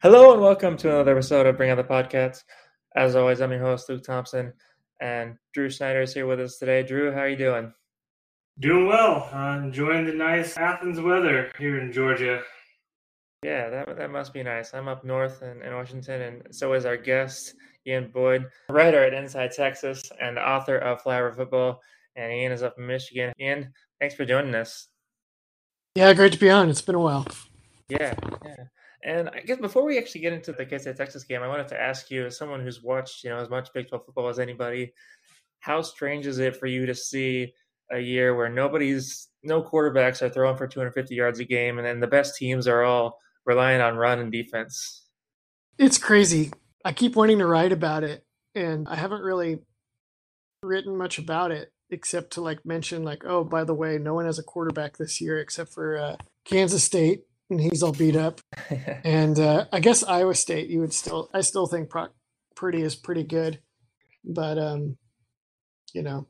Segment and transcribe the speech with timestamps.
[0.00, 2.44] Hello and welcome to another episode of Bring On the Podcast.
[2.94, 4.52] As always, I'm your host, Luke Thompson,
[5.00, 6.84] and Drew Snyder is here with us today.
[6.84, 7.72] Drew, how are you doing?
[8.60, 9.28] Doing well.
[9.32, 12.42] Uh, enjoying the nice Athens weather here in Georgia.
[13.42, 14.72] Yeah, that, that must be nice.
[14.72, 19.14] I'm up north in, in Washington, and so is our guest, Ian Boyd, writer at
[19.14, 21.80] Inside Texas and author of Flower Football.
[22.14, 23.32] And Ian is up in Michigan.
[23.40, 24.86] Ian, thanks for joining us.
[25.96, 26.70] Yeah, great to be on.
[26.70, 27.26] It's been a while.
[27.88, 28.14] Yeah,
[28.44, 28.54] yeah.
[29.04, 31.80] And I guess before we actually get into the K-State Texas game, I wanted to
[31.80, 34.92] ask you, as someone who's watched, you know, as much Big 12 football as anybody,
[35.60, 37.52] how strange is it for you to see
[37.92, 42.00] a year where nobody's, no quarterbacks are throwing for 250 yards a game, and then
[42.00, 45.06] the best teams are all relying on run and defense?
[45.78, 46.50] It's crazy.
[46.84, 49.60] I keep wanting to write about it, and I haven't really
[50.62, 54.26] written much about it except to like mention like, oh, by the way, no one
[54.26, 58.40] has a quarterback this year except for uh, Kansas State and he's all beat up.
[59.04, 62.12] and uh, I guess Iowa State, you would still, I still think Brock
[62.54, 63.60] Purdy is pretty good,
[64.24, 64.96] but um,
[65.92, 66.26] you know,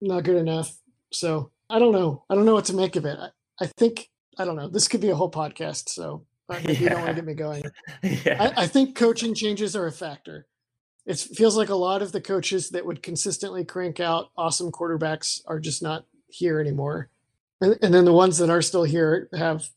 [0.00, 0.76] not good enough.
[1.12, 2.24] So I don't know.
[2.28, 3.18] I don't know what to make of it.
[3.18, 3.28] I,
[3.64, 4.08] I think
[4.38, 4.68] I don't know.
[4.68, 5.88] This could be a whole podcast.
[5.88, 6.70] So yeah.
[6.70, 7.64] you don't want to get me going.
[8.02, 8.52] yeah.
[8.56, 10.46] I, I think coaching changes are a factor.
[11.04, 15.40] It feels like a lot of the coaches that would consistently crank out awesome quarterbacks
[15.46, 17.10] are just not here anymore.
[17.60, 19.68] And, and then the ones that are still here have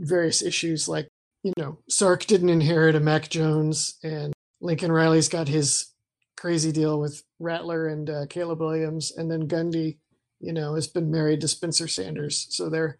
[0.00, 1.08] various issues like
[1.42, 5.92] you know sark didn't inherit a mac jones and lincoln riley's got his
[6.36, 9.98] crazy deal with rattler and uh, caleb williams and then gundy
[10.40, 12.46] you know has been married to spencer sanders.
[12.50, 12.98] So they're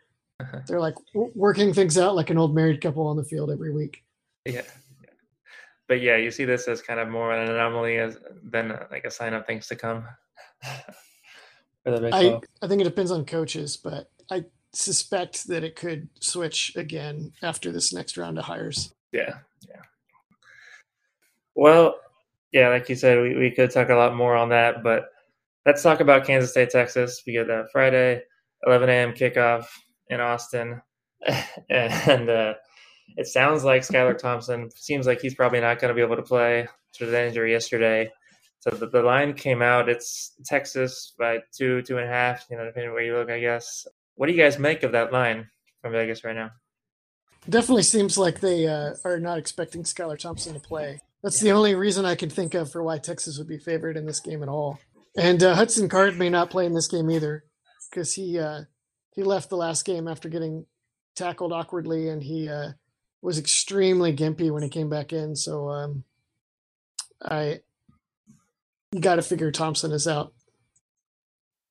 [0.66, 3.72] they're like w- working things out like an old married couple on the field every
[3.72, 4.04] week.
[4.44, 4.62] Yeah
[5.88, 9.04] but yeah you see this as kind of more an anomaly as than uh, like
[9.04, 10.04] a sign of things to come.
[11.86, 17.32] I, I think it depends on coaches but i suspect that it could switch again
[17.42, 18.94] after this next round of hires.
[19.12, 19.38] Yeah,
[19.68, 19.82] yeah.
[21.54, 21.96] Well,
[22.52, 25.06] yeah, like you said, we, we could talk a lot more on that, but
[25.66, 27.22] let's talk about Kansas State, Texas.
[27.26, 28.22] We get that Friday,
[28.66, 29.12] 11 a.m.
[29.12, 29.66] kickoff
[30.08, 30.80] in Austin,
[31.70, 32.54] and uh,
[33.16, 36.22] it sounds like Skylar Thompson seems like he's probably not going to be able to
[36.22, 38.10] play to the injury yesterday.
[38.60, 39.88] So the, the line came out.
[39.88, 42.46] It's Texas by two, two and a half.
[42.50, 43.86] You know, depending where you look, I guess.
[44.20, 45.48] What do you guys make of that line
[45.80, 46.50] from Vegas right now?
[47.48, 51.00] Definitely seems like they uh, are not expecting Skylar Thompson to play.
[51.22, 54.04] That's the only reason I can think of for why Texas would be favored in
[54.04, 54.78] this game at all.
[55.16, 57.44] And uh, Hudson Card may not play in this game either
[57.90, 58.64] because he uh,
[59.14, 60.66] he left the last game after getting
[61.16, 62.72] tackled awkwardly, and he uh,
[63.22, 65.34] was extremely gimpy when he came back in.
[65.34, 66.04] So um,
[67.24, 67.60] I
[68.92, 70.34] you got to figure Thompson is out.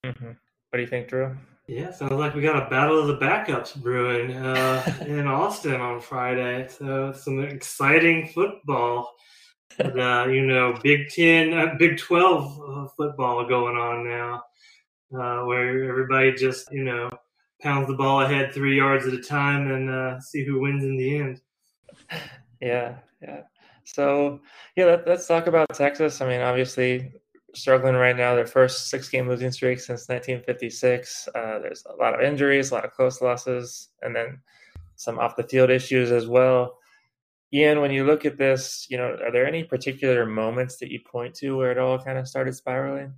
[0.04, 0.26] Mm-hmm.
[0.26, 1.38] What do you think, Drew?
[1.70, 6.02] Yeah, sounds like we got a battle of the backups brewing uh, in Austin on
[6.02, 6.68] Friday.
[6.68, 9.14] So some exciting football.
[9.80, 14.42] Uh, you know, Big Ten, uh, Big Twelve uh, football going on now,
[15.14, 17.08] uh, where everybody just you know
[17.62, 20.98] pounds the ball ahead three yards at a time and uh, see who wins in
[20.98, 21.42] the end.
[22.62, 23.44] Yeah, yeah.
[23.86, 24.42] So
[24.76, 26.20] yeah, let, us talk about Texas.
[26.20, 27.14] I mean, obviously
[27.54, 28.36] struggling right now.
[28.36, 31.30] Their first six game losing streak since 1956.
[31.34, 34.40] Uh, there's a lot of injuries, a lot of close losses, and then
[34.96, 36.78] some off the field issues as well.
[37.52, 41.00] Ian, when you look at this, you know, are there any particular moments that you
[41.00, 43.14] point to where it all kind of started spiraling?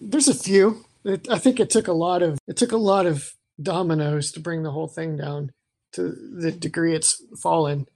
[0.00, 0.84] There's a few.
[1.04, 4.40] It, I think it took a lot of it took a lot of dominoes to
[4.40, 5.52] bring the whole thing down
[5.92, 7.86] to the degree it's fallen.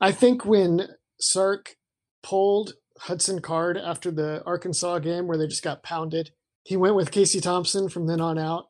[0.00, 0.88] I think when
[1.20, 1.76] Sark
[2.22, 6.30] pulled Hudson Card after the Arkansas game where they just got pounded.
[6.64, 8.68] He went with Casey Thompson from then on out.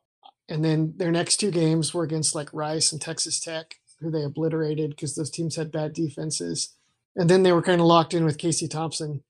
[0.49, 3.75] And then their next two games were against like Rice and Texas Tech.
[3.99, 6.75] who they obliterated because those teams had bad defenses.
[7.15, 9.23] And then they were kind of locked in with Casey Thompson.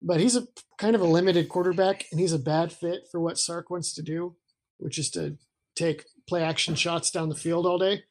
[0.00, 0.46] But he's a
[0.78, 4.02] kind of a limited quarterback, and he's a bad fit for what Sark wants to
[4.02, 4.36] do,
[4.78, 5.36] which is to
[5.74, 8.04] take play action shots down the field all day.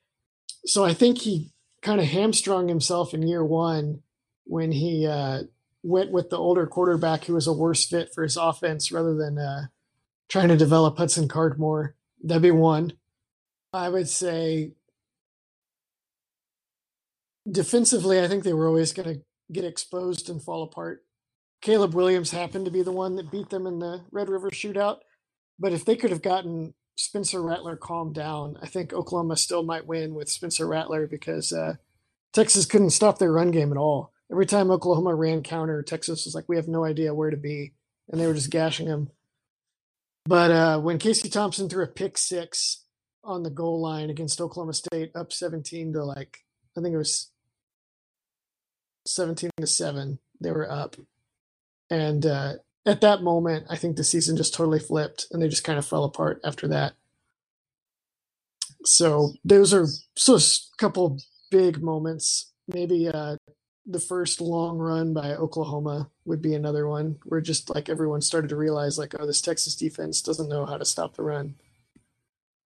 [0.65, 1.51] So I think he
[1.81, 4.01] kind of hamstrung himself in year one
[4.45, 5.43] when he uh,
[5.83, 9.37] went with the older quarterback who was a worse fit for his offense rather than
[9.37, 9.67] uh,
[10.29, 11.95] trying to develop Hudson Card more.
[12.23, 12.93] That'd be one.
[13.73, 14.71] I would say
[17.49, 19.21] defensively, I think they were always going to
[19.51, 21.03] get exposed and fall apart.
[21.61, 24.99] Caleb Williams happened to be the one that beat them in the Red River shootout.
[25.59, 29.87] But if they could have gotten Spencer Rattler calmed down, I think Oklahoma still might
[29.87, 31.75] win with Spencer Rattler because uh,
[32.33, 34.12] Texas couldn't stop their run game at all.
[34.33, 37.73] Every time Oklahoma ran counter, Texas was like, we have no idea where to be.
[38.09, 39.11] And they were just gashing them.
[40.25, 42.83] But uh, when Casey Thompson threw a pick six
[43.23, 46.39] on the goal line against Oklahoma State, up 17 to like,
[46.75, 47.29] I think it was
[49.05, 50.95] 17 to 7, they were up.
[51.91, 52.53] And uh,
[52.87, 55.85] at that moment, I think the season just totally flipped and they just kind of
[55.85, 56.93] fell apart after that.
[58.83, 60.41] So those are so a
[60.79, 61.19] couple
[61.51, 62.51] big moments.
[62.67, 63.37] Maybe uh,
[63.85, 68.49] the first long run by Oklahoma would be another one where just like everyone started
[68.49, 71.55] to realize like, oh, this Texas defense doesn't know how to stop the run.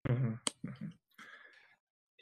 [0.08, 0.34] Mm-hmm.
[0.68, 0.86] mm-hmm.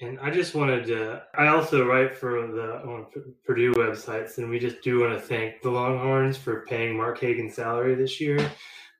[0.02, 3.06] And I just wanted to, I also write for the on
[3.46, 7.56] Purdue websites, and we just do want to thank the Longhorns for paying Mark Hagen's
[7.56, 8.52] salary this year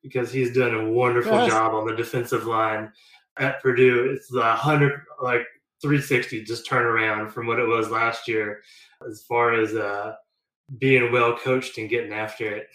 [0.02, 1.50] because he's done a wonderful yes.
[1.50, 2.94] job on the defensive line
[3.38, 4.10] at Purdue.
[4.16, 5.46] It's the 100, like
[5.82, 8.62] 360 just turn around from what it was last year
[9.10, 10.16] as far as uh,
[10.78, 12.68] being well coached and getting after it.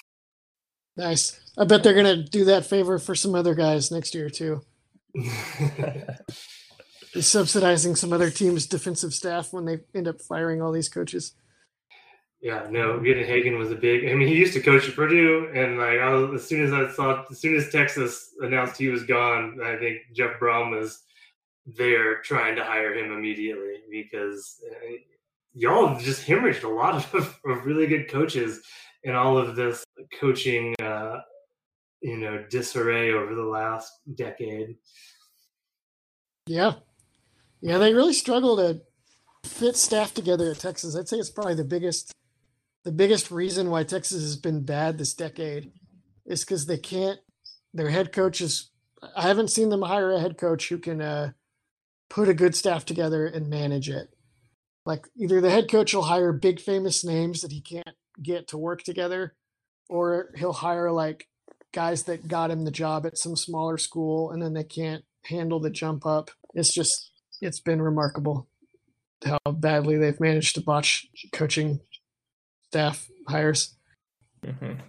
[0.96, 1.40] Nice.
[1.56, 4.62] I bet they're going to do that favor for some other guys next year, too.
[7.18, 11.32] subsidizing some other team's defensive staff when they end up firing all these coaches.
[12.40, 14.10] Yeah, no, getting Hagen was a big.
[14.10, 16.72] I mean, he used to coach at Purdue, and like I was, as soon as
[16.72, 21.02] I saw, as soon as Texas announced he was gone, I think Jeff Brohm was
[21.66, 24.96] there trying to hire him immediately because uh,
[25.54, 28.60] y'all just hemorrhaged a lot of, of, really good coaches
[29.02, 29.84] in all of this
[30.20, 31.18] coaching, uh,
[32.00, 34.76] you know, disarray over the last decade.
[36.46, 36.74] Yeah,
[37.60, 38.80] yeah, they really struggle to
[39.44, 40.96] fit staff together at Texas.
[40.96, 42.12] I'd say it's probably the biggest
[42.82, 45.70] the biggest reason why Texas has been bad this decade
[46.24, 47.18] is because they can't
[47.74, 48.70] their head coach is
[49.16, 51.32] I haven't seen them hire a head coach who can uh,
[52.08, 54.14] put a good staff together and manage it.
[54.86, 58.58] Like either the head coach will hire big famous names that he can't get to
[58.58, 59.34] work together,
[59.88, 61.26] or he'll hire like
[61.72, 65.60] guys that got him the job at some smaller school and then they can't handle
[65.60, 66.30] the jump up.
[66.54, 68.48] It's just it's been remarkable
[69.24, 71.80] how badly they've managed to botch coaching
[72.68, 73.76] staff hires.
[74.44, 74.80] Mm-hmm.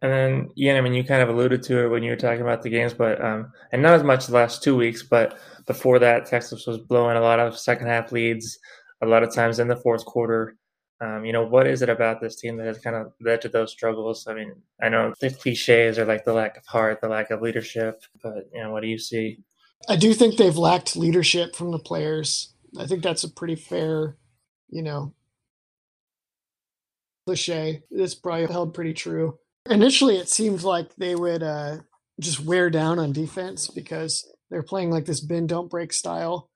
[0.00, 2.42] And then, yeah, I mean, you kind of alluded to it when you were talking
[2.42, 5.38] about the games, but um, and not as much the last two weeks, but
[5.68, 8.58] before that, Texas was blowing a lot of second half leads,
[9.02, 10.56] a lot of times in the fourth quarter.
[11.00, 13.48] Um, you know, what is it about this team that has kind of led to
[13.48, 14.26] those struggles?
[14.26, 17.40] I mean, I know the cliches are like the lack of heart, the lack of
[17.40, 19.38] leadership, but you know, what do you see?
[19.88, 22.54] I do think they've lacked leadership from the players.
[22.76, 24.16] I think that's a pretty fair,
[24.70, 25.14] you know,
[27.26, 27.84] cliche.
[27.90, 29.38] It's probably held pretty true.
[29.70, 31.76] Initially, it seemed like they would uh,
[32.18, 36.50] just wear down on defense because they're playing like this bend don't break style,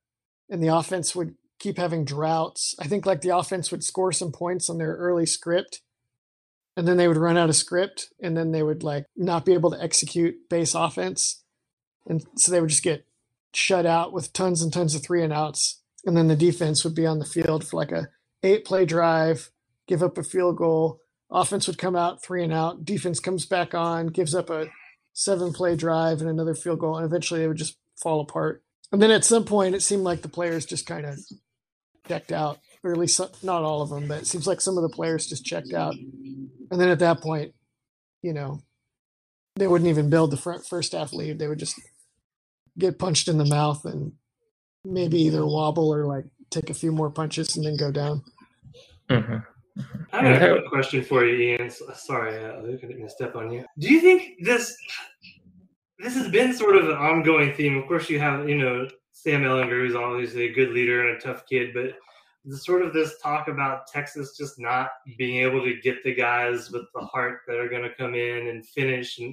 [0.49, 2.75] and the offense would keep having droughts.
[2.79, 5.81] I think like the offense would score some points on their early script,
[6.77, 9.53] and then they would run out of script, and then they would like not be
[9.55, 11.43] able to execute base offense,
[12.07, 13.07] and so they would just get
[13.55, 16.95] shut out with tons and tons of three and outs, and then the defense would
[16.95, 18.09] be on the field for like a
[18.43, 19.51] eight play drive,
[19.87, 21.01] give up a field goal.
[21.31, 22.85] Offense would come out three and out.
[22.85, 24.67] Defense comes back on, gives up a
[25.13, 28.63] seven play drive and another field goal, and eventually they would just fall apart.
[28.91, 31.19] And then at some point, it seemed like the players just kind of
[32.07, 34.83] checked out, or at least not all of them, but it seems like some of
[34.83, 35.95] the players just checked out.
[35.95, 37.55] And then at that point,
[38.23, 38.61] you know,
[39.57, 41.39] they wouldn't even build the front first half lead.
[41.39, 41.81] They would just
[42.79, 44.13] get punched in the mouth and
[44.85, 48.23] maybe either wobble or like take a few more punches and then go down.
[49.09, 49.37] Mm-hmm.
[50.13, 51.71] I have a question for you, Ian.
[51.71, 53.65] Sorry, uh, I didn't step on you.
[53.79, 54.77] Do you think this
[56.03, 57.77] this has been sort of an ongoing theme?
[57.77, 61.21] Of course, you have you know Sam Ehlinger, who's obviously a good leader and a
[61.21, 61.95] tough kid, but
[62.57, 66.87] sort of this talk about Texas just not being able to get the guys with
[66.95, 69.33] the heart that are going to come in and finish and,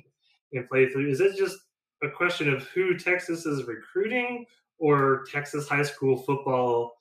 [0.53, 1.09] and play through.
[1.09, 1.57] Is it just
[2.03, 4.45] a question of who Texas is recruiting,
[4.77, 6.93] or Texas high school football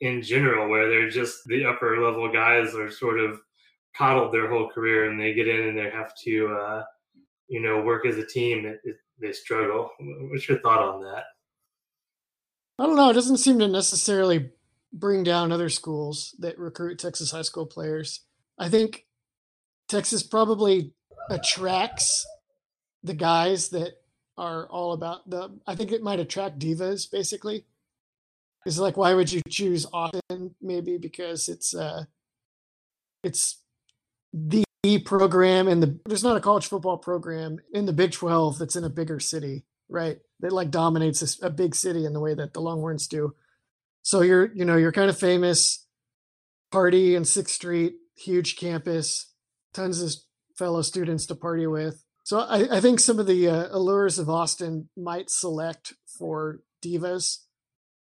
[0.00, 3.40] in general, where they're just the upper level guys are sort of
[3.96, 6.84] coddled their whole career and they get in and they have to, uh,
[7.48, 8.66] you know, work as a team.
[8.66, 9.90] It, it, they struggle.
[9.98, 11.24] What's your thought on that?
[12.78, 13.10] I don't know.
[13.10, 14.50] It doesn't seem to necessarily
[14.92, 18.20] bring down other schools that recruit Texas high school players.
[18.58, 19.06] I think
[19.88, 20.92] Texas probably
[21.30, 22.26] attracts
[23.02, 23.92] the guys that
[24.36, 25.58] are all about the.
[25.66, 27.64] I think it might attract divas basically.
[28.66, 30.54] It's like why would you choose Austin?
[30.60, 32.04] Maybe because it's uh,
[33.22, 33.62] it's
[34.32, 34.65] the
[34.98, 35.98] program in the.
[36.06, 39.64] There's not a college football program in the Big Twelve that's in a bigger city,
[39.88, 40.18] right?
[40.40, 43.34] That like dominates a, a big city in the way that the Longhorns do.
[44.02, 45.82] So you're you know you're kind of famous.
[46.72, 49.32] Party in Sixth Street, huge campus,
[49.72, 50.12] tons of
[50.58, 52.02] fellow students to party with.
[52.24, 57.38] So I, I think some of the uh, allures of Austin might select for divas.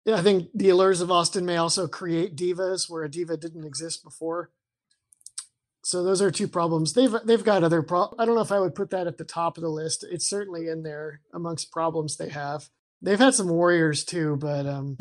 [0.04, 3.66] Yeah, I think the allures of Austin may also create divas where a diva didn't
[3.66, 4.52] exist before.
[5.86, 6.94] So those are two problems.
[6.94, 8.12] They've they've got other pro.
[8.18, 10.04] I don't know if I would put that at the top of the list.
[10.10, 12.68] It's certainly in there amongst problems they have.
[13.00, 14.98] They've had some warriors too, but um,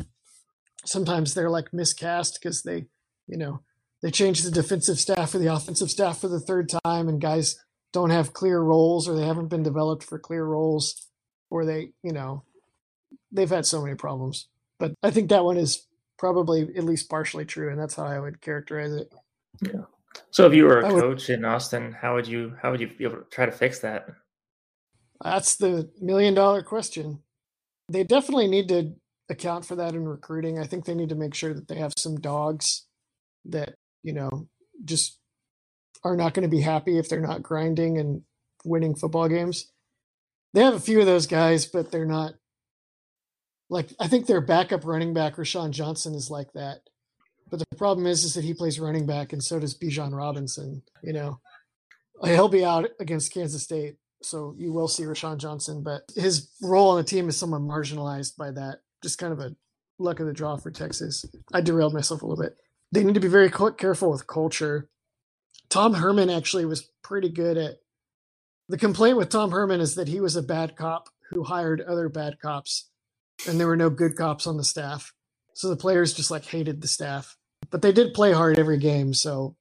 [0.84, 2.84] sometimes they're like miscast because they,
[3.26, 3.62] you know,
[4.00, 7.60] they change the defensive staff or the offensive staff for the third time, and guys
[7.92, 11.08] don't have clear roles or they haven't been developed for clear roles,
[11.50, 12.44] or they, you know,
[13.32, 14.46] they've had so many problems.
[14.78, 15.84] But I think that one is
[16.16, 19.12] probably at least partially true, and that's how I would characterize it.
[19.60, 19.86] Yeah.
[20.30, 23.04] So if you were a coach in Austin, how would you how would you be
[23.04, 24.06] able to try to fix that?
[25.22, 27.20] That's the million dollar question.
[27.88, 28.94] They definitely need to
[29.28, 30.58] account for that in recruiting.
[30.58, 32.86] I think they need to make sure that they have some dogs
[33.46, 34.48] that, you know,
[34.84, 35.18] just
[36.04, 38.22] are not going to be happy if they're not grinding and
[38.64, 39.70] winning football games.
[40.54, 42.34] They have a few of those guys, but they're not
[43.68, 46.80] like I think their backup running back, Roschon Johnson, is like that.
[47.48, 50.82] But the problem is, is that he plays running back, and so does Bijan Robinson.
[51.02, 51.40] You know,
[52.20, 55.82] uh, he'll be out against Kansas State, so you will see Roschon Johnson.
[55.82, 58.80] But his role on the team is somewhat marginalized by that.
[59.02, 59.54] Just kind of a
[59.98, 61.24] luck of the draw for Texas.
[61.52, 62.56] I derailed myself a little bit.
[62.92, 64.88] They need to be very careful with culture.
[65.68, 67.76] Tom Herman actually was pretty good at.
[68.68, 72.08] The complaint with Tom Herman is that he was a bad cop who hired other
[72.08, 72.90] bad cops,
[73.48, 75.12] and there were no good cops on the staff.
[75.56, 77.34] So the players just like hated the staff.
[77.70, 79.56] But they did play hard every game, so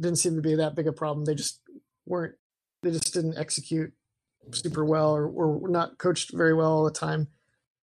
[0.00, 1.24] didn't seem to be that big a problem.
[1.24, 1.60] They just
[2.06, 2.36] weren't
[2.84, 3.92] they just didn't execute
[4.52, 7.26] super well or, or not coached very well all the time.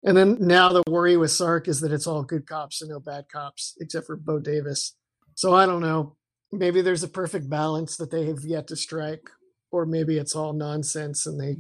[0.04, 3.00] And then now the worry with Sark is that it's all good cops and no
[3.00, 4.96] bad cops, except for Bo Davis.
[5.34, 6.16] So I don't know.
[6.52, 9.32] Maybe there's a perfect balance that they have yet to strike,
[9.72, 11.58] or maybe it's all nonsense and they,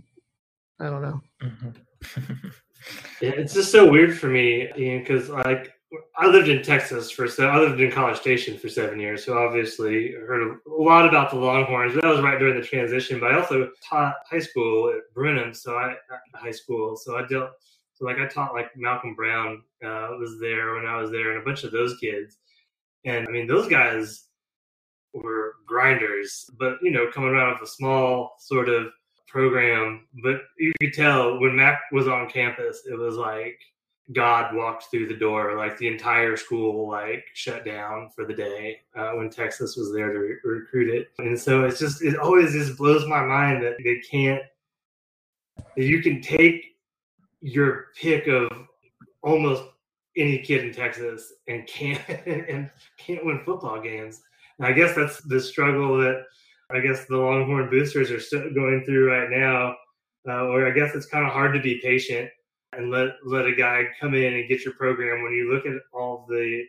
[0.79, 1.21] I don't know.
[1.41, 2.49] Mm-hmm.
[3.21, 5.73] yeah, it's just so weird for me, because like
[6.17, 9.37] I lived in Texas for so I lived in College Station for seven years, so
[9.37, 11.95] obviously heard a lot about the Longhorns.
[11.95, 15.75] That was right during the transition, but I also taught high school at Brenham, so
[15.75, 15.95] I
[16.35, 17.51] high school, so I dealt
[17.93, 21.41] so like I taught like Malcolm Brown uh, was there when I was there, and
[21.41, 22.37] a bunch of those kids,
[23.05, 24.25] and I mean those guys
[25.13, 28.87] were grinders, but you know coming out of a small sort of
[29.33, 33.59] program, but you could tell when Mack was on campus, it was like
[34.13, 35.57] God walked through the door.
[35.57, 40.13] Like the entire school like shut down for the day uh, when Texas was there
[40.13, 41.07] to re- recruit it.
[41.17, 44.43] And so it's just it always just blows my mind that they can't.
[45.75, 46.77] That you can take
[47.41, 48.49] your pick of
[49.23, 49.63] almost
[50.15, 54.21] any kid in Texas and can't and can't win football games.
[54.59, 56.25] And I guess that's the struggle that
[56.73, 59.75] I guess the Longhorn boosters are still going through right now.
[60.27, 62.29] Uh, or I guess it's kind of hard to be patient
[62.71, 65.81] and let let a guy come in and get your program when you look at
[65.93, 66.63] all the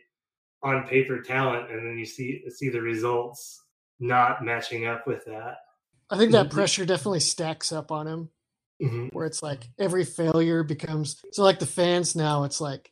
[0.61, 3.63] on paper talent and then you see see the results
[3.99, 5.57] not matching up with that.
[6.09, 6.55] I think that mm-hmm.
[6.55, 8.29] pressure definitely stacks up on him.
[8.81, 9.07] Mm-hmm.
[9.13, 12.91] Where it's like every failure becomes so like the fans now it's like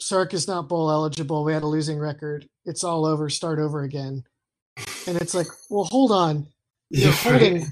[0.00, 1.44] Sark is not bowl eligible.
[1.44, 2.48] We had a losing record.
[2.64, 3.28] It's all over.
[3.28, 4.24] Start over again.
[5.06, 6.46] And it's like, well, hold on.
[6.90, 7.68] You're yeah, holding right.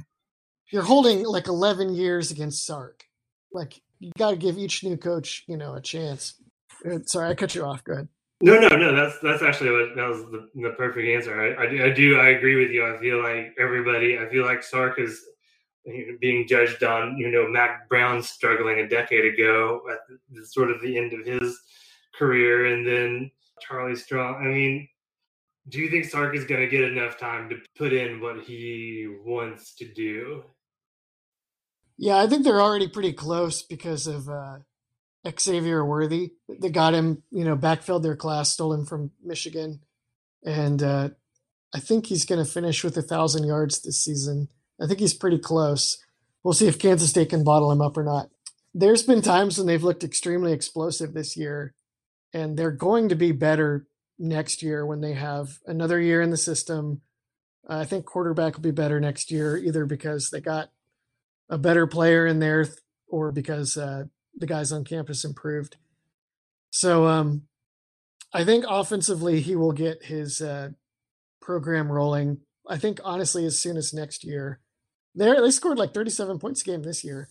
[0.72, 3.04] you're holding like 11 years against Sark.
[3.52, 6.40] Like you got to give each new coach, you know, a chance.
[6.90, 7.84] Uh, sorry, I cut you off.
[7.84, 8.08] Go ahead.
[8.40, 8.96] No, no, no.
[8.96, 11.38] That's that's actually what that was the, the perfect answer.
[11.38, 12.86] I, I, I, do I agree with you.
[12.86, 14.18] I feel like everybody.
[14.18, 15.20] I feel like Sark is
[16.20, 19.98] being judged on you know Mack Brown struggling a decade ago at
[20.30, 21.60] the, sort of the end of his
[22.18, 24.36] career, and then Charlie Strong.
[24.36, 24.88] I mean,
[25.70, 29.06] do you think Sark is going to get enough time to put in what he
[29.24, 30.44] wants to do?
[31.96, 34.58] Yeah, I think they're already pretty close because of uh,
[35.38, 36.32] Xavier Worthy.
[36.48, 39.80] They got him, you know, backfilled their class, stole him from Michigan,
[40.44, 41.10] and uh,
[41.74, 44.48] I think he's going to finish with a thousand yards this season.
[44.80, 46.02] I think he's pretty close.
[46.42, 48.30] We'll see if Kansas State can bottle him up or not.
[48.72, 51.74] There's been times when they've looked extremely explosive this year,
[52.32, 53.86] and they're going to be better
[54.20, 57.00] next year when they have another year in the system.
[57.68, 60.70] Uh, I think quarterback will be better next year, either because they got
[61.48, 62.68] a better player in there
[63.08, 64.04] or because uh,
[64.36, 65.76] the guys on campus improved.
[66.70, 67.42] So um,
[68.32, 70.70] I think offensively he will get his uh,
[71.40, 72.38] program rolling.
[72.68, 74.60] I think honestly as soon as next year.
[75.12, 77.30] They they scored like 37 points a game this year.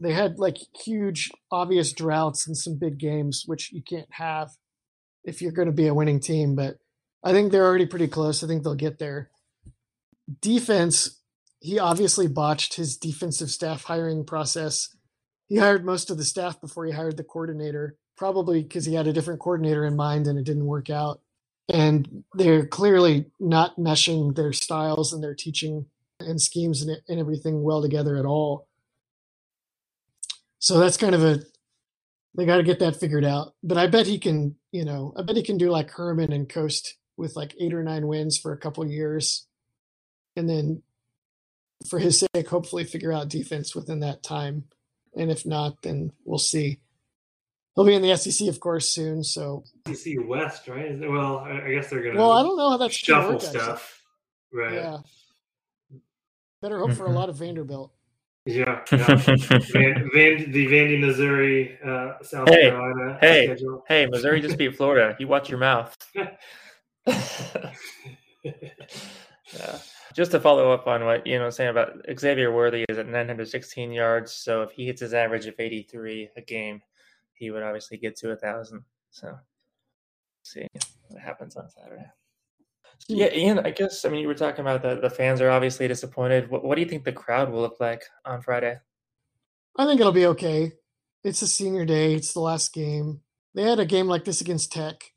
[0.00, 4.52] They had like huge obvious droughts in some big games which you can't have
[5.24, 6.76] if you're going to be a winning team, but
[7.22, 8.42] I think they're already pretty close.
[8.42, 9.30] I think they'll get there.
[10.40, 11.20] Defense,
[11.60, 14.94] he obviously botched his defensive staff hiring process
[15.50, 19.08] he hired most of the staff before he hired the coordinator, probably because he had
[19.08, 21.20] a different coordinator in mind and it didn't work out.
[21.68, 25.86] And they're clearly not meshing their styles and their teaching
[26.20, 28.68] and schemes and, and everything well together at all.
[30.60, 31.40] So that's kind of a
[32.36, 33.54] they got to get that figured out.
[33.62, 36.48] But I bet he can, you know, I bet he can do like Herman and
[36.48, 39.46] coast with like eight or nine wins for a couple years,
[40.36, 40.82] and then
[41.88, 44.64] for his sake, hopefully figure out defense within that time
[45.14, 46.80] and if not, then we'll see.
[47.74, 49.22] He'll be in the SEC, of course, soon.
[49.24, 50.98] So SEC West, right?
[50.98, 52.18] Well, I guess they're gonna.
[52.18, 54.02] Well, I don't know how that's shuffle work, stuff,
[54.52, 54.74] right?
[54.74, 54.98] Yeah.
[56.62, 57.16] Better hope for a mm-hmm.
[57.16, 57.92] lot of Vanderbilt.
[58.46, 59.14] Yeah, yeah.
[59.16, 63.18] Van, Van, the Vandy, Missouri, uh, South hey, Carolina.
[63.20, 63.84] Hey, schedule.
[63.86, 65.14] hey, Missouri just beat Florida.
[65.18, 65.96] You watch your mouth.
[68.44, 69.78] yeah
[70.14, 73.92] just to follow up on what you know saying about Xavier Worthy is at 916
[73.92, 74.32] yards.
[74.32, 76.82] So if he hits his average of 83 a game,
[77.34, 78.82] he would obviously get to a thousand.
[79.10, 79.36] So
[80.42, 80.66] see
[81.08, 82.06] what happens on Saturday.
[83.08, 83.60] Yeah, Ian.
[83.60, 86.50] I guess I mean you were talking about the the fans are obviously disappointed.
[86.50, 88.78] What, what do you think the crowd will look like on Friday?
[89.76, 90.72] I think it'll be okay.
[91.24, 92.14] It's a senior day.
[92.14, 93.20] It's the last game.
[93.54, 95.12] They had a game like this against Tech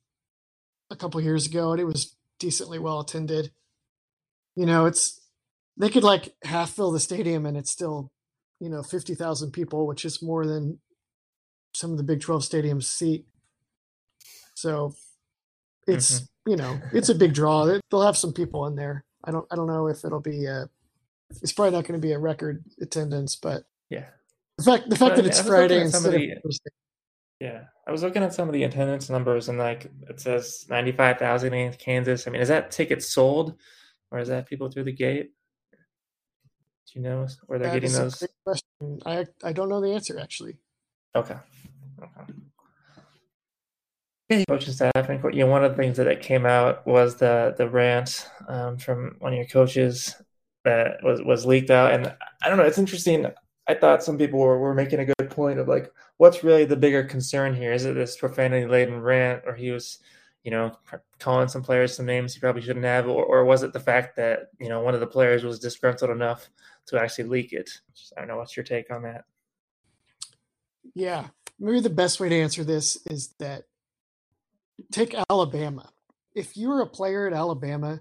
[0.90, 3.52] a couple years ago, and it was decently well attended
[4.56, 5.22] you know, it's
[5.78, 8.12] they could like half fill the stadium and it's still,
[8.60, 10.80] you know, 50,000 people, which is more than
[11.74, 13.26] some of the Big 12 stadiums seat.
[14.56, 14.94] So
[15.88, 16.26] it's, mm-hmm.
[16.46, 17.66] You know, it's a big draw.
[17.90, 19.06] They'll have some people in there.
[19.24, 20.70] I don't I don't know if it'll be a
[21.42, 24.06] it's probably not going to be a record attendance, but yeah.
[24.58, 26.58] The fact the fact but, that it's Friday instead of, of
[27.40, 30.92] yeah, I was looking at some of the attendance numbers, and like it says ninety
[30.92, 32.28] five thousand in Kansas.
[32.28, 33.58] I mean, is that tickets sold?
[34.14, 35.32] or is that people through the gate?
[35.72, 38.24] Do you know where they're that getting those?
[38.46, 39.02] question.
[39.06, 40.58] I I don't know the answer actually.
[41.16, 41.36] Okay.
[42.02, 42.34] Okay.
[44.48, 47.70] Coaching staff, and you know, one of the things that came out was the the
[47.70, 50.16] rant um, from one of your coaches
[50.64, 52.08] that was was leaked out, and
[52.42, 52.64] I don't know.
[52.64, 53.28] It's interesting.
[53.68, 56.76] I thought some people were, were making a good point of like, what's really the
[56.76, 57.72] bigger concern here?
[57.72, 60.00] Is it this profanity laden rant, or he was
[60.44, 60.78] you know,
[61.20, 64.16] calling some players some names he probably shouldn't have, or, or was it the fact
[64.18, 66.50] that you know one of the players was disgruntled enough
[66.88, 67.70] to actually leak it?
[68.16, 68.38] I don't know.
[68.38, 69.24] What's your take on that?
[70.94, 71.28] Yeah,
[71.60, 73.64] maybe the best way to answer this is that
[74.92, 75.90] take Alabama.
[76.36, 78.00] If you were a player at Alabama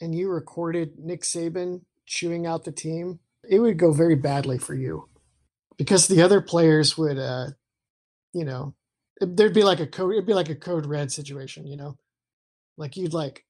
[0.00, 4.74] and you recorded Nick Saban chewing out the team, it would go very badly for
[4.74, 5.08] you
[5.76, 7.48] because the other players would, uh,
[8.32, 8.74] you know,
[9.20, 11.96] there'd be like a code it'd be like a code red situation you know
[12.76, 13.44] like you'd like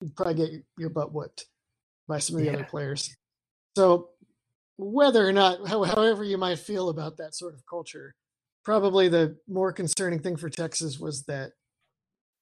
[0.00, 1.46] you'd probably get your butt whipped
[2.08, 2.54] by some of the yeah.
[2.54, 3.16] other players
[3.76, 4.08] so
[4.76, 8.14] whether or not however you might feel about that sort of culture
[8.64, 11.52] probably the more concerning thing for texas was that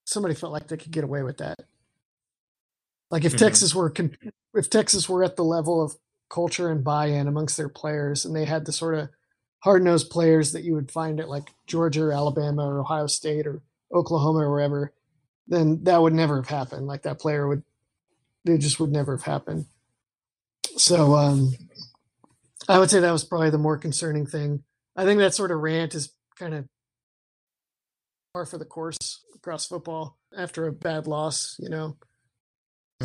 [0.05, 1.61] somebody felt like they could get away with that
[3.11, 3.45] like if mm-hmm.
[3.45, 3.93] texas were
[4.55, 5.95] if texas were at the level of
[6.31, 9.09] culture and buy-in amongst their players and they had the sort of
[9.61, 13.47] hard nosed players that you would find at like Georgia or Alabama or Ohio State
[13.47, 14.93] or Oklahoma or wherever,
[15.49, 16.87] then that would never have happened.
[16.87, 17.63] Like that player would,
[18.45, 19.67] it just would never have happened.
[20.77, 21.53] So um,
[22.69, 24.63] I would say that was probably the more concerning thing.
[24.97, 26.67] I think that sort of rant is kind of
[28.35, 31.97] par for the course across football after a bad loss, you know.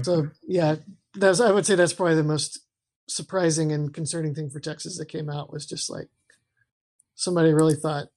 [0.03, 0.27] So mm-hmm.
[0.47, 0.75] yeah,
[1.13, 2.59] that's I would say that's probably the most
[3.07, 6.07] surprising and concerning thing for Texas that came out was just like
[7.15, 8.07] somebody really thought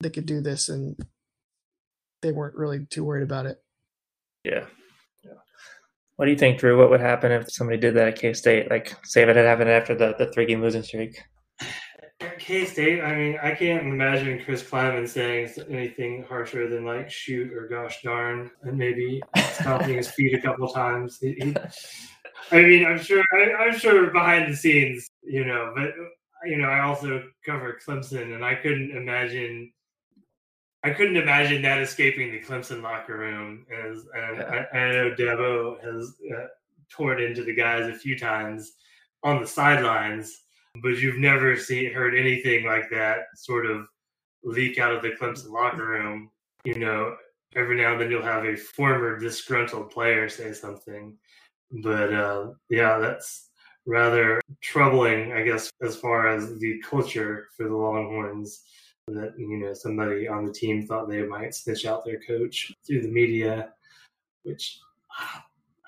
[0.00, 0.96] they could do this and
[2.22, 3.62] they weren't really too worried about it.
[4.44, 4.66] Yeah.
[5.24, 5.32] yeah.
[6.16, 6.78] What do you think, Drew?
[6.78, 8.70] What would happen if somebody did that at K State?
[8.70, 11.20] Like, say if it had happened after the, the three game losing streak?
[12.20, 17.52] K State, I mean, I can't imagine Chris Klieman saying anything harsher than like shoot
[17.52, 21.18] or gosh darn, and maybe stomping his feet a couple times.
[21.20, 21.54] He, he,
[22.50, 25.90] I mean, I'm sure, I, am sure behind the scenes, you know, but
[26.44, 29.72] you know, I also cover Clemson, and I couldn't imagine.
[30.84, 33.64] I couldn't imagine that escaping the Clemson locker room.
[33.72, 36.46] As and I, I know Dabo has uh,
[36.90, 38.72] torn into the guys a few times
[39.22, 40.44] on the sidelines,
[40.82, 43.86] but you've never seen heard anything like that sort of
[44.42, 46.30] leak out of the Clemson locker room.
[46.64, 47.16] You know,
[47.54, 51.16] every now and then you'll have a former disgruntled player say something,
[51.82, 53.50] but uh, yeah, that's
[53.86, 58.62] rather troubling, I guess, as far as the culture for the Longhorns.
[59.08, 63.00] That you know somebody on the team thought they might snitch out their coach through
[63.00, 63.72] the media,
[64.42, 64.78] which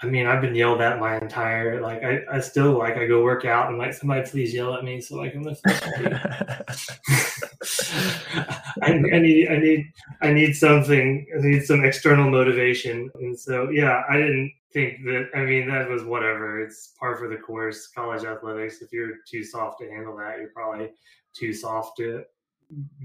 [0.02, 3.22] I mean, I've been yelled at my entire like I, I still like I go
[3.22, 5.56] work out and like somebody please yell at me so I can the
[8.82, 13.10] I, I need I need I need something I need some external motivation.
[13.16, 16.60] And so yeah I didn't think that I mean that was whatever.
[16.60, 17.88] It's par for the course.
[17.88, 20.92] College athletics if you're too soft to handle that you're probably
[21.34, 22.24] too soft to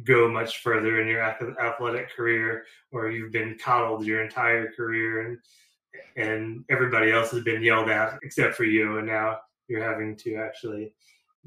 [0.03, 5.27] go much further in your athletic career or you've been coddled your entire career.
[5.27, 5.37] And
[6.15, 10.35] and everybody else has been yelled at except for you, and now you're having to
[10.35, 10.93] actually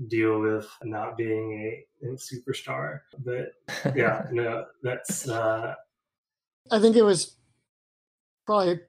[0.08, 3.00] deal with not being a, a superstar.
[3.24, 3.52] But
[3.96, 5.28] yeah, no, that's.
[5.28, 5.74] Uh,
[6.70, 7.36] I think it was
[8.46, 8.80] probably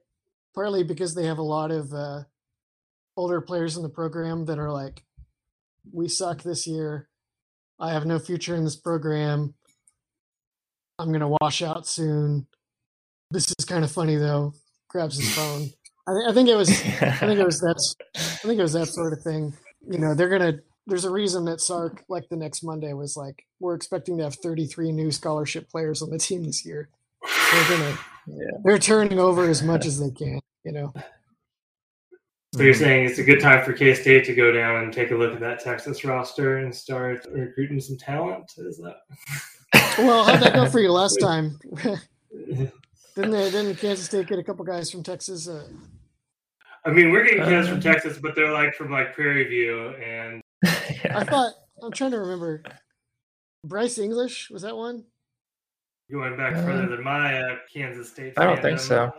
[0.54, 2.22] partly because they have a lot of uh,
[3.16, 5.02] older players in the program that are like,
[5.92, 7.08] "We suck this year.
[7.78, 9.54] I have no future in this program.
[10.98, 12.46] I'm gonna wash out soon."
[13.30, 14.52] This is kind of funny though
[14.90, 15.70] grabs his phone.
[16.06, 16.70] I, th- I think it was.
[16.70, 17.94] I think it was that.
[18.16, 19.54] I think it was that sort of thing.
[19.88, 20.58] You know, they're gonna.
[20.86, 24.34] There's a reason that Sark, like the next Monday, was like, "We're expecting to have
[24.34, 26.88] 33 new scholarship players on the team this year.
[27.52, 27.98] They're gonna.
[28.26, 28.58] Yeah.
[28.64, 30.40] They're turning over as much as they can.
[30.64, 30.92] You know."
[32.52, 35.12] So you're saying it's a good time for K State to go down and take
[35.12, 38.50] a look at that Texas roster and start recruiting some talent?
[38.58, 38.96] Is that?
[39.98, 41.60] well, how'd that go for you last time?
[43.14, 45.48] Didn't they, didn't Kansas State get a couple guys from Texas?
[45.48, 45.66] Uh,
[46.84, 49.88] I mean, we're getting kids uh, from Texas, but they're like from like Prairie View,
[49.96, 51.18] and yeah.
[51.18, 52.62] I thought I'm trying to remember.
[53.64, 55.04] Bryce English was that one?
[56.10, 58.34] Going back uh, further than my uh, Kansas State.
[58.36, 59.12] I don't think so.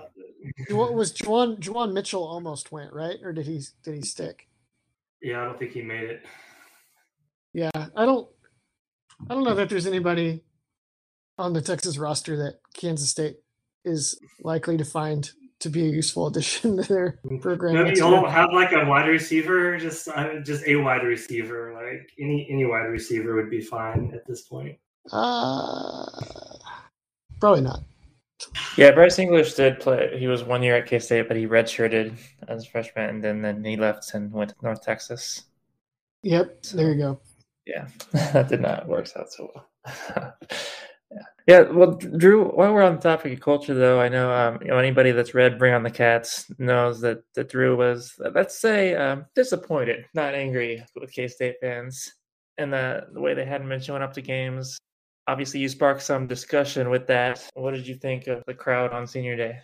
[0.70, 1.60] What was Juwan?
[1.60, 3.62] Juwan Mitchell almost went right, or did he?
[3.84, 4.48] Did he stick?
[5.22, 6.26] Yeah, I don't think he made it.
[7.54, 8.28] Yeah, I don't.
[9.30, 10.44] I don't know that there's anybody
[11.38, 13.38] on the Texas roster that Kansas State
[13.86, 17.76] is likely to find to be a useful addition to their program.
[17.76, 22.48] Maybe you'll have like a wide receiver, just uh, just a wide receiver, like any
[22.50, 24.78] any wide receiver would be fine at this point.
[25.12, 26.06] Uh,
[27.40, 27.84] probably not.
[28.76, 30.18] Yeah, Bryce English did play.
[30.18, 32.18] He was one year at K State, but he redshirted
[32.48, 35.44] as a freshman, and then, then he left and went to North Texas.
[36.24, 37.22] Yep, so, there you go.
[37.66, 40.38] Yeah, that did not work out so well.
[41.48, 41.62] Yeah.
[41.62, 44.78] Well, Drew, while we're on the topic of culture, though, I know, um, you know
[44.78, 49.26] anybody that's read Bring on the Cats knows that, that Drew was, let's say, um,
[49.36, 52.14] disappointed, not angry with K State fans
[52.58, 54.78] and the, the way they hadn't been showing up to games.
[55.28, 57.48] Obviously, you sparked some discussion with that.
[57.54, 59.60] What did you think of the crowd on senior day?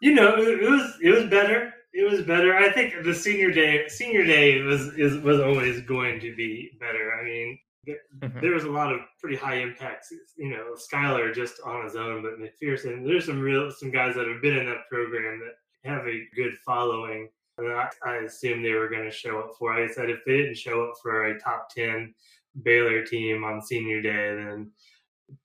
[0.00, 1.72] You know, it was it was better.
[1.92, 2.56] It was better.
[2.56, 7.12] I think the senior day senior day was is was always going to be better.
[7.20, 7.58] I mean.
[7.86, 10.12] There was a lot of pretty high impacts.
[10.36, 13.04] You know, Skylar just on his own, but McPherson.
[13.06, 16.52] There's some real some guys that have been in that program that have a good
[16.64, 17.28] following.
[17.58, 19.72] I, I assume they were going to show up for.
[19.72, 22.14] I said if they didn't show up for a top ten
[22.62, 24.70] Baylor team on senior day, then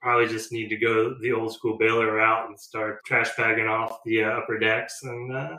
[0.01, 3.99] probably just need to go the old school Baylor route and start trash bagging off
[4.05, 5.03] the uh, upper decks.
[5.03, 5.57] And uh,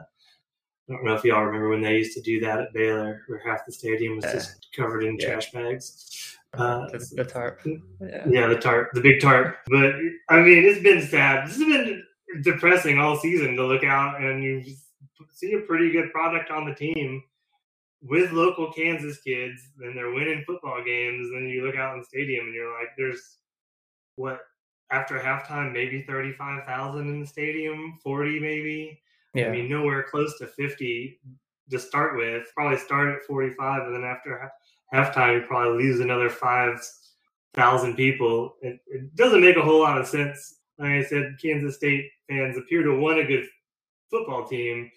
[0.88, 3.42] I don't know if y'all remember when they used to do that at Baylor, where
[3.46, 5.26] half the stadium was just covered in yeah.
[5.26, 6.36] trash bags.
[6.58, 7.60] Uh, the, the, tarp.
[7.64, 8.24] Yeah.
[8.28, 9.56] yeah, the tarp, the big tarp.
[9.68, 9.94] But
[10.28, 11.46] I mean, it's been sad.
[11.46, 12.02] This has been
[12.42, 14.64] depressing all season to look out and you
[15.32, 17.22] see a pretty good product on the team
[18.02, 21.28] with local Kansas kids, and they're winning football games.
[21.30, 23.38] And you look out in the stadium, and you're like, "There's
[24.16, 24.40] what
[24.90, 29.00] after halftime, maybe thirty-five thousand in the stadium, forty maybe.
[29.34, 29.48] Yeah.
[29.48, 31.20] I mean, nowhere close to fifty
[31.70, 32.46] to start with.
[32.54, 34.50] Probably start at forty-five, and then after
[34.92, 36.80] halftime, you probably lose another five
[37.54, 38.56] thousand people.
[38.62, 40.56] It, it, doesn't make a whole lot of sense.
[40.78, 43.46] Like I said, Kansas State fans appear to want a good
[44.10, 44.90] football team,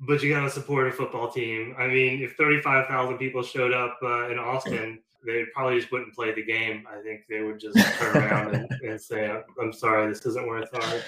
[0.00, 1.74] but you got to support a football team.
[1.78, 6.14] I mean, if thirty-five thousand people showed up uh, in Austin, they probably just wouldn't
[6.14, 6.84] play the game.
[6.90, 10.68] I think they would just turn around and, and, say, "I'm sorry, this isn't worth
[10.74, 11.00] our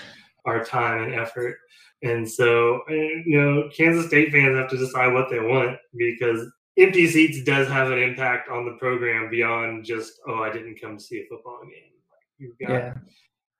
[0.47, 1.59] our time and effort."
[2.03, 6.47] And so, you know, Kansas State fans have to decide what they want because
[6.78, 10.98] empty seats does have an impact on the program beyond just, "Oh, I didn't come
[10.98, 11.92] see a football game."
[12.38, 12.94] You've got, yeah.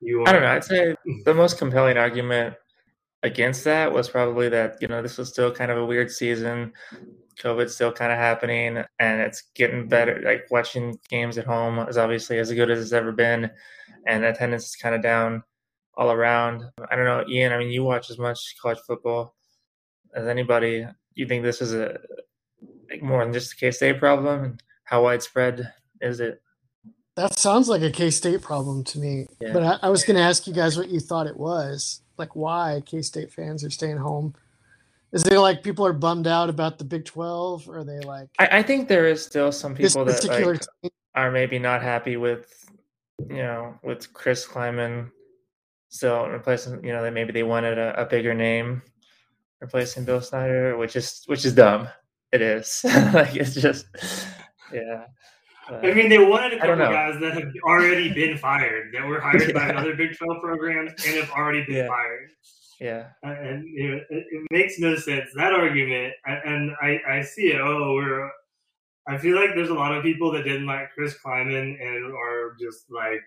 [0.01, 0.51] You I don't know.
[0.51, 2.55] I'd say the most compelling argument
[3.23, 6.73] against that was probably that you know this was still kind of a weird season
[7.39, 10.21] COVID's still kind of happening and it's getting better.
[10.23, 13.49] Like watching games at home is obviously as good as it's ever been,
[14.07, 15.43] and attendance is kind of down
[15.95, 16.63] all around.
[16.89, 17.51] I don't know, Ian.
[17.51, 19.35] I mean, you watch as much college football
[20.15, 20.85] as anybody.
[21.13, 21.99] You think this is a
[22.89, 24.43] like more than just a K State problem?
[24.43, 25.71] And how widespread
[26.01, 26.41] is it?
[27.15, 29.27] That sounds like a K State problem to me.
[29.39, 29.53] Yeah.
[29.53, 32.01] But I, I was going to ask you guys what you thought it was.
[32.17, 34.35] Like, why K State fans are staying home
[35.15, 37.69] is it like people are bummed out about the Big Twelve?
[37.69, 38.27] Or are they like?
[38.37, 42.69] I, I think there is still some people that like, are maybe not happy with,
[43.29, 45.09] you know, with Chris Klieman
[45.87, 46.83] still replacing.
[46.83, 48.81] You know, that maybe they wanted a, a bigger name
[49.61, 51.87] replacing Bill Snyder, which is which is dumb.
[52.31, 52.81] It is
[53.13, 53.85] like it's just
[54.73, 55.05] yeah.
[55.67, 59.51] I mean, they wanted a couple guys that have already been fired, that were hired
[59.53, 61.87] by other Big 12 programs and have already been yeah.
[61.87, 62.29] fired.
[62.79, 66.13] Yeah, uh, and you know, it, it, makes no sense that argument.
[66.25, 67.61] And I, I see it.
[67.61, 68.29] Oh, we're.
[69.07, 72.55] I feel like there's a lot of people that didn't like Chris Klieman and are
[72.59, 73.21] just like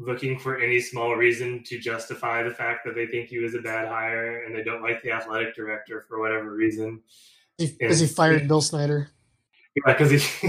[0.00, 3.60] looking for any small reason to justify the fact that they think he was a
[3.60, 7.02] bad hire and they don't like the athletic director for whatever reason.
[7.58, 9.10] Because he, fired Bill Snyder.
[9.76, 10.48] Yeah, because he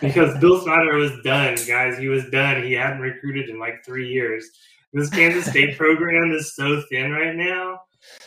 [0.00, 1.98] because Bill Snyder was done, guys.
[1.98, 2.62] He was done.
[2.62, 4.50] He hadn't recruited in like three years
[4.92, 7.80] this Kansas State program is so thin right now.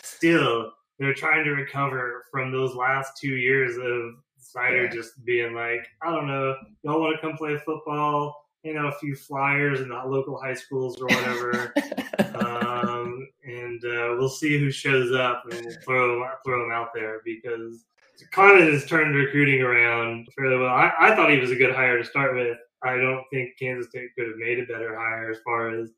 [0.03, 4.91] Still, they're trying to recover from those last two years of Snyder yeah.
[4.91, 8.41] just being like, I don't know, y'all want to come play football?
[8.63, 11.71] You know, a few flyers in the local high schools or whatever,
[12.33, 17.21] um, and uh, we'll see who shows up, and we'll throw throw them out there
[17.23, 17.85] because
[18.33, 20.69] Klieman has turned recruiting around fairly well.
[20.69, 22.57] I, I thought he was a good hire to start with.
[22.83, 25.89] I don't think Kansas State could have made a better hire as far as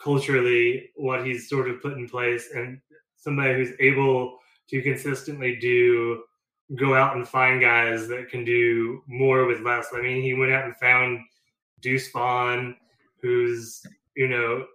[0.00, 2.80] culturally what he's sort of put in place and
[3.16, 6.22] somebody who's able to consistently do
[6.76, 9.88] go out and find guys that can do more with less.
[9.94, 11.20] I mean, he went out and found
[11.80, 12.76] Deuce Vaughn,
[13.20, 13.82] who's,
[14.16, 14.66] you know,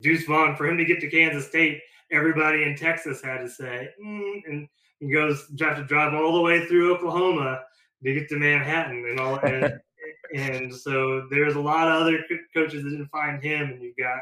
[0.00, 3.88] Deuce Vaughn, for him to get to Kansas State, everybody in Texas had to say,
[4.04, 4.68] mm, and
[5.02, 7.60] he goes, have to drive all the way through Oklahoma
[8.04, 9.38] to get to Manhattan and all.
[9.40, 9.80] And,
[10.34, 12.18] and so there's a lot of other
[12.54, 14.20] coaches that didn't find him, and you've got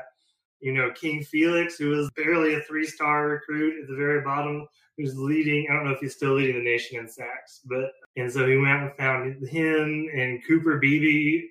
[0.60, 4.66] you know, King Felix, who was barely a three star recruit at the very bottom,
[4.96, 5.66] who's leading.
[5.70, 8.56] I don't know if he's still leading the nation in sacks, but and so he
[8.56, 11.48] went and found him and Cooper Beebe,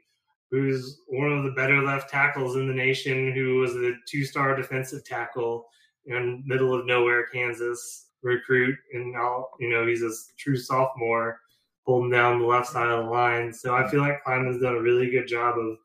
[0.51, 4.55] who's one of the better left tackles in the nation, who was a two star
[4.55, 5.65] defensive tackle
[6.05, 11.39] in middle of nowhere, Kansas recruit, and now you know he's a true sophomore
[11.85, 13.51] holding down the left side of the line.
[13.53, 15.77] So I feel like Klieman's done a really good job of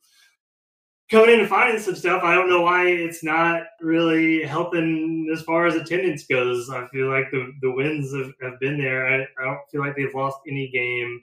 [1.11, 2.23] coming in and finding some stuff.
[2.23, 6.71] I don't know why it's not really helping as far as attendance goes.
[6.71, 9.07] I feel like the, the wins have, have been there.
[9.07, 11.23] I, I don't feel like they've lost any game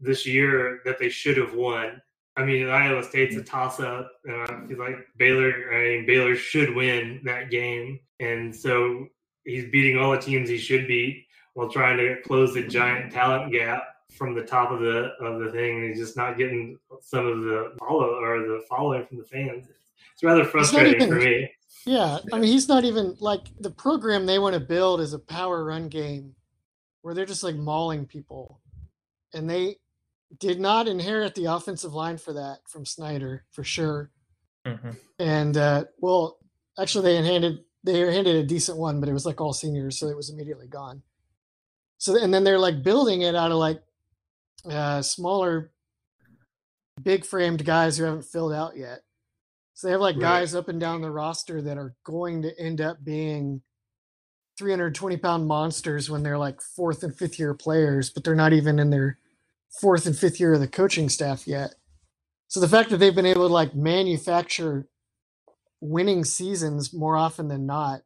[0.00, 2.00] this year that they should have won.
[2.36, 5.74] I mean, Iowa State's a toss up, and I feel like Baylor.
[5.74, 9.08] I mean, Baylor should win that game, and so
[9.48, 13.52] he's beating all the teams he should beat while trying to close the giant talent
[13.52, 13.82] gap
[14.16, 17.42] from the top of the of the thing, and he's just not getting some of
[17.42, 19.66] the follow or the following from the fans.
[20.12, 21.50] It's rather frustrating even, for me.
[21.84, 25.18] Yeah, I mean, he's not even like the program they want to build is a
[25.18, 26.34] power run game
[27.02, 28.60] where they're just like mauling people,
[29.32, 29.76] and they
[30.38, 34.10] did not inherit the offensive line for that from Snyder for sure.
[34.66, 34.90] Mm-hmm.
[35.18, 36.38] And uh, well,
[36.78, 40.08] actually, they handed they handed a decent one, but it was like all seniors, so
[40.08, 41.02] it was immediately gone.
[41.96, 43.82] So and then they're like building it out of like
[44.68, 45.70] uh, smaller,
[47.02, 49.00] big framed guys who haven't filled out yet.
[49.74, 50.22] So they have like right.
[50.22, 53.62] guys up and down the roster that are going to end up being
[54.58, 58.78] 320 pound monsters when they're like fourth and fifth year players, but they're not even
[58.78, 59.18] in their
[59.80, 61.74] fourth and fifth year of the coaching staff yet.
[62.48, 64.88] So the fact that they've been able to like manufacture
[65.80, 68.00] winning seasons more often than not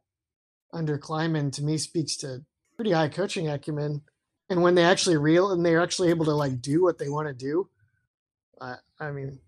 [0.71, 2.43] under Klieman to me speaks to
[2.75, 4.01] pretty high coaching acumen
[4.49, 7.27] and when they actually real and they're actually able to like do what they want
[7.27, 7.69] to do
[8.59, 9.39] I, I mean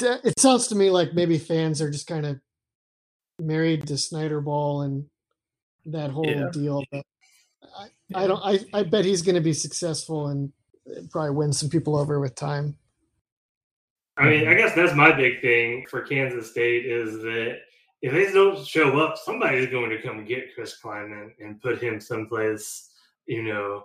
[0.00, 2.40] it sounds to me like maybe fans are just kind of
[3.40, 5.06] married to snyder ball and
[5.86, 6.48] that whole yeah.
[6.52, 7.04] deal but
[7.78, 10.52] I, I don't I, I bet he's going to be successful and
[10.88, 12.76] uh, probably win some people over with time.
[14.18, 17.58] I mean, I guess that's my big thing for Kansas State is that
[18.02, 22.00] if they don't show up, somebody's going to come get Chris Klieman and put him
[22.00, 22.90] someplace,
[23.26, 23.84] you know,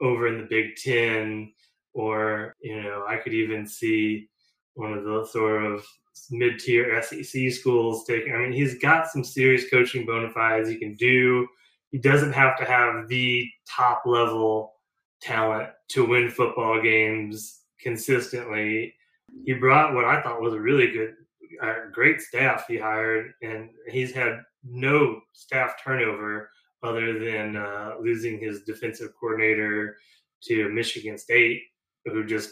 [0.00, 1.52] over in the Big Ten,
[1.92, 4.28] or you know, I could even see
[4.74, 5.84] one of the sort of
[6.30, 8.34] mid-tier SEC schools taking.
[8.34, 10.68] I mean, he's got some serious coaching bona fides.
[10.68, 11.46] He can do.
[11.90, 14.74] He doesn't have to have the top level
[15.20, 18.94] talent to win football games consistently.
[19.44, 21.14] He brought what I thought was a really good,
[21.62, 26.50] uh, great staff he hired, and he's had no staff turnover
[26.82, 29.98] other than uh, losing his defensive coordinator
[30.44, 31.62] to Michigan State,
[32.04, 32.50] who just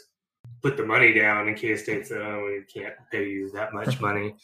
[0.62, 4.00] put the money down in K State said, "Oh, we can't pay you that much
[4.08, 4.34] money.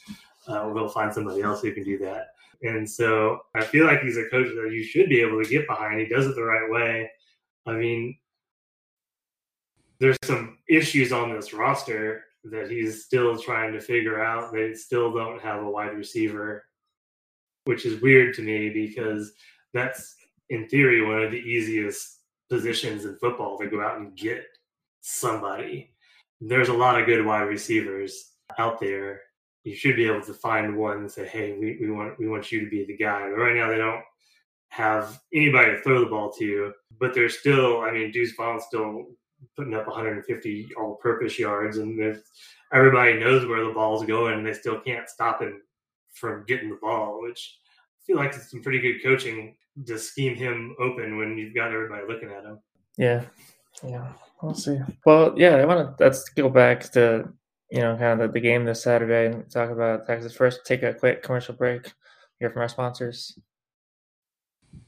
[0.46, 2.29] Uh, we'll find somebody else who can do that."
[2.62, 5.66] And so I feel like he's a coach that you should be able to get
[5.66, 6.00] behind.
[6.00, 7.11] He does it the right way.
[7.66, 8.18] I mean,
[9.98, 14.53] there's some issues on this roster that he's still trying to figure out.
[14.53, 16.64] They still don't have a wide receiver,
[17.64, 19.33] which is weird to me because
[19.74, 20.14] that's
[20.48, 24.44] in theory one of the easiest positions in football to go out and get
[25.00, 25.94] somebody.
[26.40, 29.20] There's a lot of good wide receivers out there.
[29.64, 32.50] You should be able to find one and say, "Hey, we, we want we want
[32.50, 34.03] you to be the guy." But right now, they don't
[34.70, 36.72] have anybody to throw the ball to.
[36.98, 39.07] But they're still, I mean, Deuce Vaughn's still
[39.57, 42.22] putting up 150 all-purpose yards, and if
[42.72, 45.62] everybody knows where the ball's going, and they still can't stop him
[46.12, 47.59] from getting the ball, which
[47.98, 51.72] I feel like it's some pretty good coaching to scheme him open when you've got
[51.72, 52.59] everybody looking at him.
[52.96, 53.24] Yeah,
[53.83, 54.79] yeah, we'll see.
[55.07, 57.29] Well, yeah, I want to let's go back to
[57.70, 60.35] you know kind of the, the game this Saturday and talk about Texas.
[60.35, 61.92] First, take a quick commercial break.
[62.38, 63.38] Hear from our sponsors,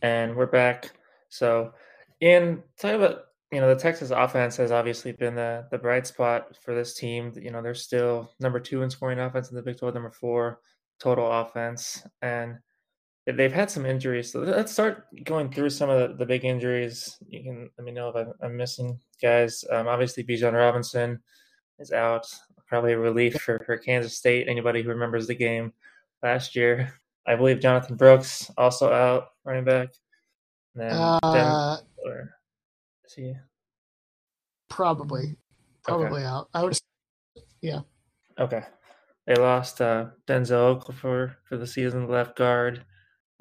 [0.02, 0.90] and we're back.
[1.28, 1.72] So,
[2.20, 6.56] in talk about you know the Texas offense has obviously been the the bright spot
[6.64, 7.32] for this team.
[7.36, 10.60] You know they're still number two in scoring offense in the Big 12, number four
[10.98, 12.56] total offense, and
[13.26, 14.32] they've had some injuries.
[14.32, 17.18] So let's start going through some of the, the big injuries.
[17.28, 19.64] You can let me know if I'm, I'm missing guys.
[19.70, 21.20] Um, obviously, Bijan Robinson
[21.78, 22.26] is out.
[22.66, 24.48] Probably a relief for, for Kansas State.
[24.48, 25.72] Anybody who remembers the game
[26.22, 26.94] last year,
[27.26, 29.90] I believe Jonathan Brooks also out, running back.
[30.74, 31.76] And then uh,
[33.12, 33.34] is he?
[34.68, 35.36] Probably,
[35.84, 36.24] probably okay.
[36.24, 36.48] out.
[36.54, 36.78] I would,
[37.60, 37.80] yeah.
[38.38, 38.62] Okay.
[39.26, 42.84] They lost uh, Denzel Okafor for the season, left guard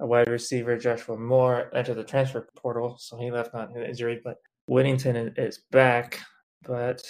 [0.02, 4.20] a wide receiver, Joshua Moore, entered the transfer portal, so he left on an injury.
[4.24, 6.20] But Whittington is back.
[6.64, 7.04] But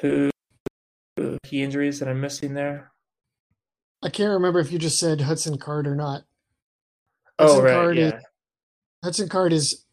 [0.00, 0.30] who,
[1.16, 2.92] who key injuries that I'm missing there?
[4.04, 6.22] I can't remember if you just said Hudson Card or not.
[7.38, 8.06] Oh, Hudson oh right, Card yeah.
[8.06, 8.24] Is,
[9.04, 9.84] Hudson Card is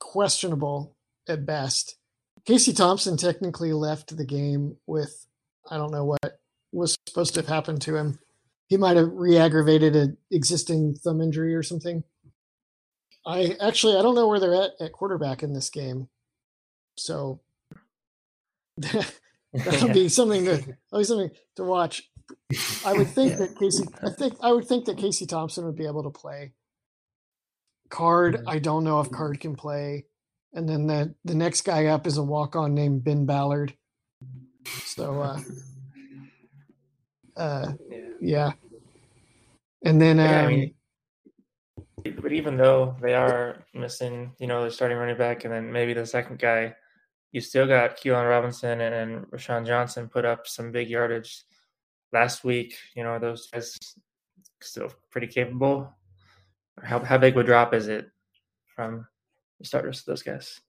[0.00, 0.96] questionable
[1.28, 1.96] at best.
[2.44, 5.26] Casey Thompson technically left the game with
[5.70, 6.40] I don't know what
[6.72, 8.18] was supposed to have happened to him
[8.70, 12.04] he might have re-aggravated an existing thumb injury or something.
[13.26, 16.08] I actually I don't know where they're at at quarterback in this game,
[16.96, 17.40] so
[18.78, 22.08] that'll be something to that'll be something to watch.
[22.86, 25.86] I would think that Casey I think I would think that Casey Thompson would be
[25.86, 26.52] able to play.
[27.90, 28.48] Card mm-hmm.
[28.48, 30.06] I don't know if Card can play,
[30.54, 33.74] and then the the next guy up is a walk on named Ben Ballard.
[34.84, 35.40] So uh,
[37.36, 37.72] uh,
[38.20, 38.52] yeah.
[39.84, 40.74] And then, um, yeah, I mean,
[42.06, 45.72] um, but even though they are missing, you know, the starting running back and then
[45.72, 46.74] maybe the second guy,
[47.32, 51.44] you still got Keilan Robinson and, and Roschon Johnson put up some big yardage
[52.12, 52.76] last week.
[52.94, 53.76] You know, those guys
[54.60, 55.94] still pretty capable.
[56.82, 58.10] How how big a drop is it
[58.74, 59.06] from
[59.58, 60.60] the starters to those guys?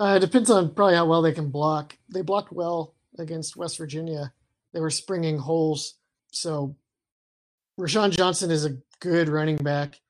[0.00, 1.96] Uh, it depends on probably how well they can block.
[2.12, 4.32] They blocked well against West Virginia.
[4.72, 5.94] They were springing holes
[6.34, 6.76] so
[7.78, 10.00] Roschon Johnson is a good running back.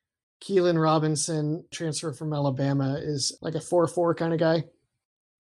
[0.42, 4.64] Keilan Robinson, transfer from Alabama, is like a 4 4 kind of guy.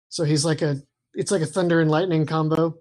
[0.10, 0.78] So he's like a,
[1.14, 2.78] it's like a thunder and lightning combo.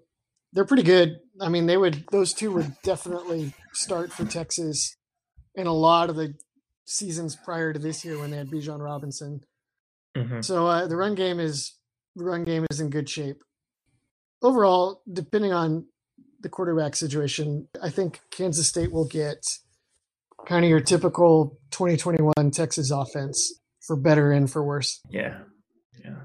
[0.51, 1.19] They're pretty good.
[1.39, 4.97] I mean, they would, those two would definitely start for Texas
[5.55, 6.33] in a lot of the
[6.85, 9.41] seasons prior to this year when they had Bijan Robinson.
[10.15, 10.41] Mm-hmm.
[10.41, 11.73] So uh, the run game is,
[12.15, 13.41] the run game is in good shape.
[14.41, 15.85] Overall, depending on
[16.41, 19.57] the quarterback situation, I think Kansas State will get
[20.47, 23.53] kind of your typical 2021 Texas offense
[23.85, 25.01] for better and for worse.
[25.09, 25.39] Yeah.
[26.03, 26.15] Yeah.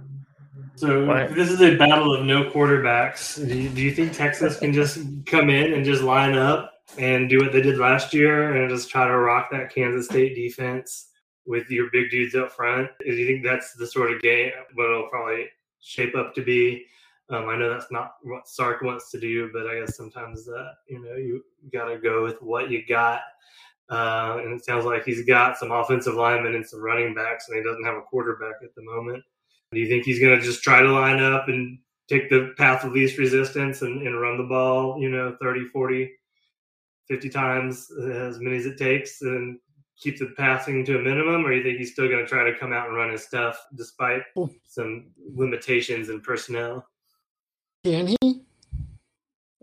[0.77, 1.05] So
[1.35, 3.37] this is a battle of no quarterbacks.
[3.37, 7.29] Do you, do you think Texas can just come in and just line up and
[7.29, 11.09] do what they did last year and just try to rock that Kansas State defense
[11.45, 12.91] with your big dudes up front?
[13.01, 15.47] Do you think that's the sort of game what'll probably
[15.87, 16.85] shape up to be.
[17.29, 20.75] Um, I know that's not what Sark wants to do, but I guess sometimes that
[20.89, 23.21] you know you got to go with what you got.
[23.89, 27.57] Uh, and it sounds like he's got some offensive linemen and some running backs, and
[27.57, 29.23] he doesn't have a quarterback at the moment.
[29.73, 31.79] Do you think he's going to just try to line up and
[32.09, 36.13] take the path of least resistance and, and run the ball, you know, 30, 40,
[37.09, 39.59] 50 times, as many as it takes, and
[39.99, 42.59] keep the passing to a minimum, or you think he's still going to try to
[42.59, 44.23] come out and run his stuff despite
[44.67, 46.87] some limitations in personnel?
[47.85, 48.43] Can he?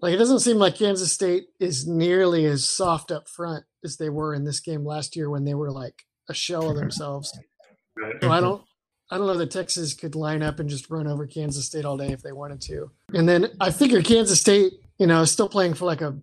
[0.02, 4.10] Like, it doesn't seem like Kansas State is nearly as soft up front as they
[4.10, 7.38] were in this game last year when they were like a shell of themselves.
[7.98, 8.16] Right.
[8.22, 8.64] So I don't,
[9.12, 11.98] I don't know that Texas could line up and just run over Kansas State all
[11.98, 12.92] day if they wanted to.
[13.14, 16.18] And then I figure Kansas State, you know, is still playing for like a,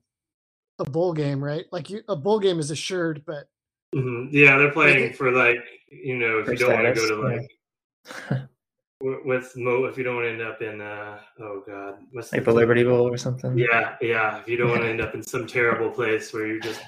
[0.80, 1.64] a bowl game, right?
[1.70, 3.48] Like you, a bowl game is assured, but
[3.94, 5.58] hmm Yeah, they're playing for like
[5.90, 8.40] you know if For you don't want to go to like
[9.00, 12.32] w- with Mo if you don't want to end up in uh oh god what's
[12.32, 13.58] Like the Liberty Bowl or something.
[13.58, 16.60] yeah yeah if you don't want to end up in some terrible place where you
[16.60, 16.80] just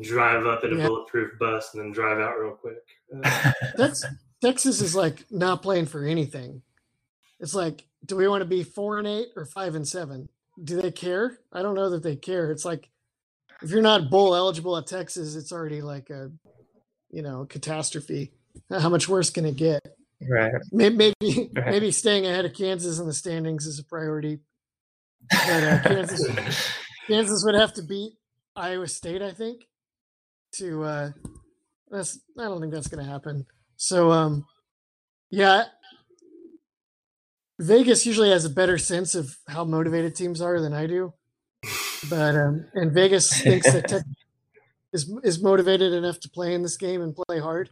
[0.00, 0.86] drive up in a Yeah.
[0.86, 2.84] bulletproof bus and then drive out real quick.
[3.14, 4.04] Uh, that's
[4.42, 6.62] Texas is like not playing for anything.
[7.40, 10.28] It's like, do we want to be four and eight or five and seven?
[10.62, 11.38] Do they care?
[11.52, 12.50] I don't know that they care.
[12.50, 12.88] It's like
[13.62, 16.30] if you're not bowl eligible at Texas, it's already like a
[17.10, 18.32] you know catastrophe.
[18.70, 19.82] How much worse can it get?
[20.28, 20.52] Right.
[20.72, 21.14] May- Maybe
[21.54, 21.66] Right.
[21.72, 24.40] maybe staying ahead of Kansas in the standings is a priority.
[25.30, 26.72] But uh, Kansas
[27.06, 28.12] Kansas would have to beat
[28.54, 29.62] Iowa State, I think.
[30.54, 31.10] To uh
[31.90, 33.44] that's I don't think that's gonna happen.
[33.76, 34.46] So um
[35.30, 35.64] yeah.
[37.58, 41.14] Vegas usually has a better sense of how motivated teams are than I do.
[42.10, 44.02] But um and Vegas thinks that Tech
[44.92, 47.70] is is motivated enough to play in this game and play hard.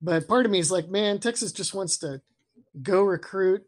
[0.00, 2.20] But part of me is like, man, Texas just wants to
[2.82, 3.62] go recruit,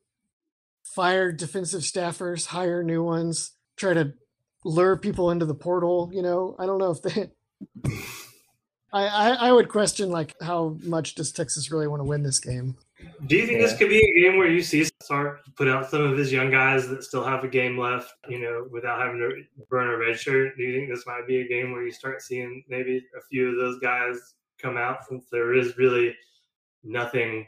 [0.85, 4.15] fire defensive staffers, hire new ones, try to
[4.65, 6.11] lure people into the portal.
[6.13, 7.31] You know, I don't know if they.
[8.93, 12.41] I, I I would question like how much does Texas really want to win this
[12.41, 12.77] game?
[13.27, 16.03] Do you think this could be a game where you see Sark put out some
[16.03, 19.65] of his young guys that still have a game left, you know, without having to
[19.69, 20.57] burn a red shirt?
[20.57, 23.51] Do you think this might be a game where you start seeing maybe a few
[23.51, 26.15] of those guys come out since there is really
[26.83, 27.47] nothing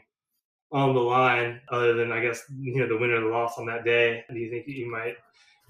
[0.71, 3.65] on the line other than I guess you know the win or the loss on
[3.67, 4.23] that day?
[4.29, 5.15] Do you think you might?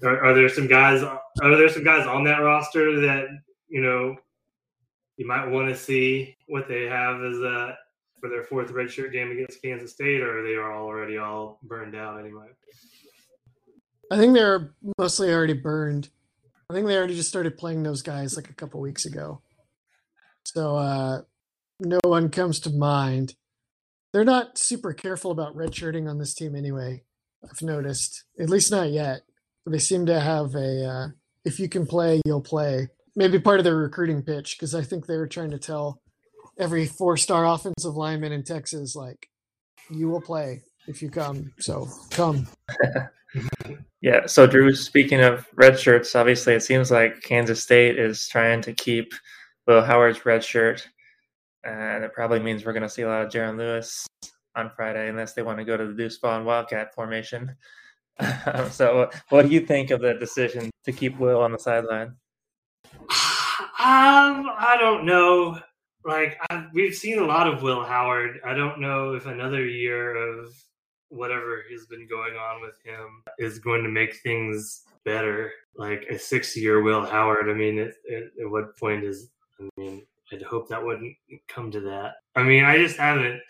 [0.02, 1.02] Are, are there some guys?
[1.02, 3.26] Are there some guys on that roster that
[3.68, 4.16] you know
[5.16, 7.76] you might want to see what they have as a
[8.24, 12.18] for their fourth redshirt game against Kansas State, or they are already all burned out
[12.18, 12.46] anyway?
[14.10, 16.08] I think they're mostly already burned.
[16.70, 19.42] I think they already just started playing those guys like a couple weeks ago.
[20.46, 21.20] So uh,
[21.80, 23.34] no one comes to mind.
[24.14, 27.02] They're not super careful about redshirting on this team anyway.
[27.44, 29.20] I've noticed, at least not yet.
[29.66, 31.08] They seem to have a uh,
[31.44, 32.88] if you can play, you'll play.
[33.14, 36.00] Maybe part of their recruiting pitch because I think they were trying to tell
[36.58, 39.28] every four-star offensive lineman in Texas like,
[39.90, 41.52] you will play if you come.
[41.58, 42.46] So come.
[44.00, 44.26] Yeah.
[44.26, 48.74] So, Drew, speaking of red shirts, obviously it seems like Kansas State is trying to
[48.74, 49.14] keep
[49.66, 50.86] Will Howard's red shirt.
[51.64, 54.06] And it probably means we're going to see a lot of Jaren Lewis
[54.54, 57.56] on Friday, unless they want to go to the Deuce Ball and Wildcat formation.
[58.70, 62.14] so, what do you think of the decision to keep Will on the sideline?
[63.76, 65.58] Um, I don't know.
[66.04, 68.40] Like I, we've seen a lot of Will Howard.
[68.44, 70.54] I don't know if another year of
[71.08, 75.52] whatever has been going on with him is going to make things better.
[75.76, 77.48] Like a six-year Will Howard.
[77.48, 79.30] I mean, it, it, at what point is?
[79.60, 80.02] I mean,
[80.32, 81.16] I'd hope that wouldn't
[81.48, 82.16] come to that.
[82.36, 83.40] I mean, I just haven't.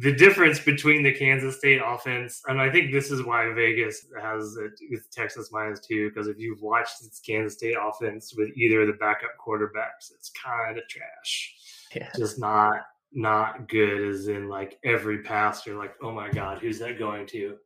[0.00, 4.56] The difference between the Kansas State offense, and I think this is why Vegas has
[4.56, 8.82] it with Texas minus two, because if you've watched this Kansas State offense with either
[8.82, 11.56] of the backup quarterbacks, it's kind of trash.
[11.94, 12.10] Yeah.
[12.16, 12.82] Just not
[13.12, 17.26] not good as in like every pass you're like, oh my god, who's that going
[17.26, 17.56] to?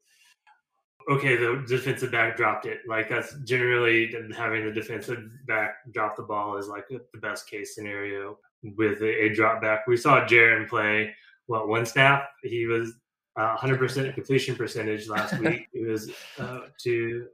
[1.11, 2.79] Okay, the defensive back dropped it.
[2.87, 7.75] Like that's generally having the defensive back drop the ball is like the best case
[7.75, 8.39] scenario
[8.77, 9.87] with a, a drop back.
[9.87, 11.13] We saw Jaren play
[11.47, 12.29] what one snap.
[12.43, 12.95] He was
[13.37, 15.67] uh, 100% completion percentage last week.
[15.73, 17.27] It was uh, to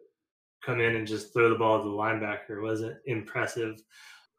[0.64, 2.62] come in and just throw the ball to the linebacker.
[2.62, 3.80] wasn't impressive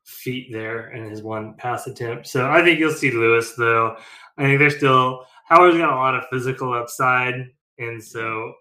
[0.05, 2.27] feet there in his one pass attempt.
[2.27, 3.95] So I think you'll see Lewis though.
[4.37, 7.49] I think they're still Howard's got a lot of physical upside,
[7.79, 8.53] and so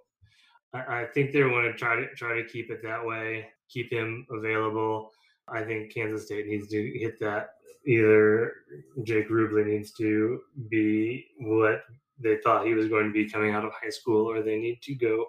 [0.72, 3.92] I, I think they want to try to try to keep it that way, keep
[3.92, 5.10] him available.
[5.46, 7.50] I think Kansas State needs to hit that.
[7.86, 8.52] Either
[9.02, 11.82] Jake Rubley needs to be what
[12.18, 14.82] they thought he was going to be coming out of high school, or they need
[14.82, 15.26] to go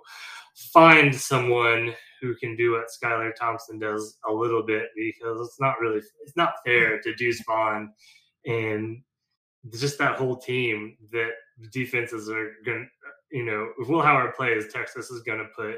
[0.74, 5.80] find someone who can do what Skylar Thompson does a little bit because it's not
[5.80, 7.94] really it's not fair to Deuce Vaughn
[8.46, 9.02] and
[9.72, 11.32] just that whole team that
[11.72, 12.90] defenses are going
[13.32, 15.76] to, you know, if Will Howard plays, Texas is going to put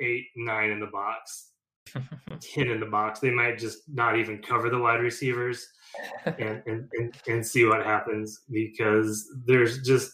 [0.00, 1.49] eight, nine in the box,
[2.40, 3.20] 10 in the box.
[3.20, 5.66] They might just not even cover the wide receivers
[6.24, 10.12] and, and, and, and see what happens because there's just,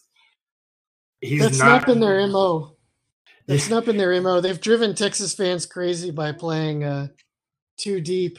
[1.21, 2.77] he's That's not, not been their MO.
[3.47, 4.41] That's not been their MO.
[4.41, 7.09] They've driven Texas fans crazy by playing uh,
[7.77, 8.39] too deep,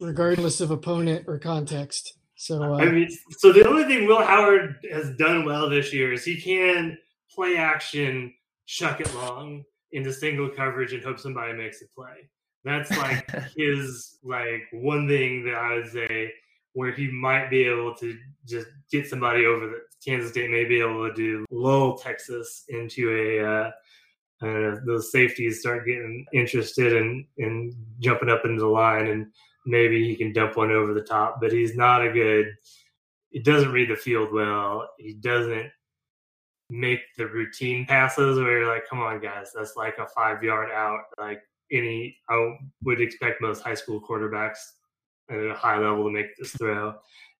[0.00, 2.14] regardless of opponent or context.
[2.36, 3.08] So uh, I mean,
[3.38, 6.96] so the only thing Will Howard has done well this year is he can
[7.34, 8.32] play action,
[8.66, 12.28] chuck it long into single coverage and hope somebody makes a play.
[12.64, 16.32] That's like his like one thing that I would say
[16.72, 20.80] where he might be able to just get somebody over the Kansas State may be
[20.80, 23.70] able to do lull Texas into a uh,
[24.42, 29.26] uh, those safeties start getting interested and in, in jumping up into the line and
[29.66, 32.46] maybe he can dump one over the top, but he's not a good.
[33.30, 34.88] He doesn't read the field well.
[34.98, 35.70] He doesn't
[36.70, 40.70] make the routine passes where you're like, come on, guys, that's like a five yard
[40.70, 41.00] out.
[41.18, 41.42] Like
[41.72, 44.58] any, I would expect most high school quarterbacks
[45.30, 46.94] at a high level to make this throw.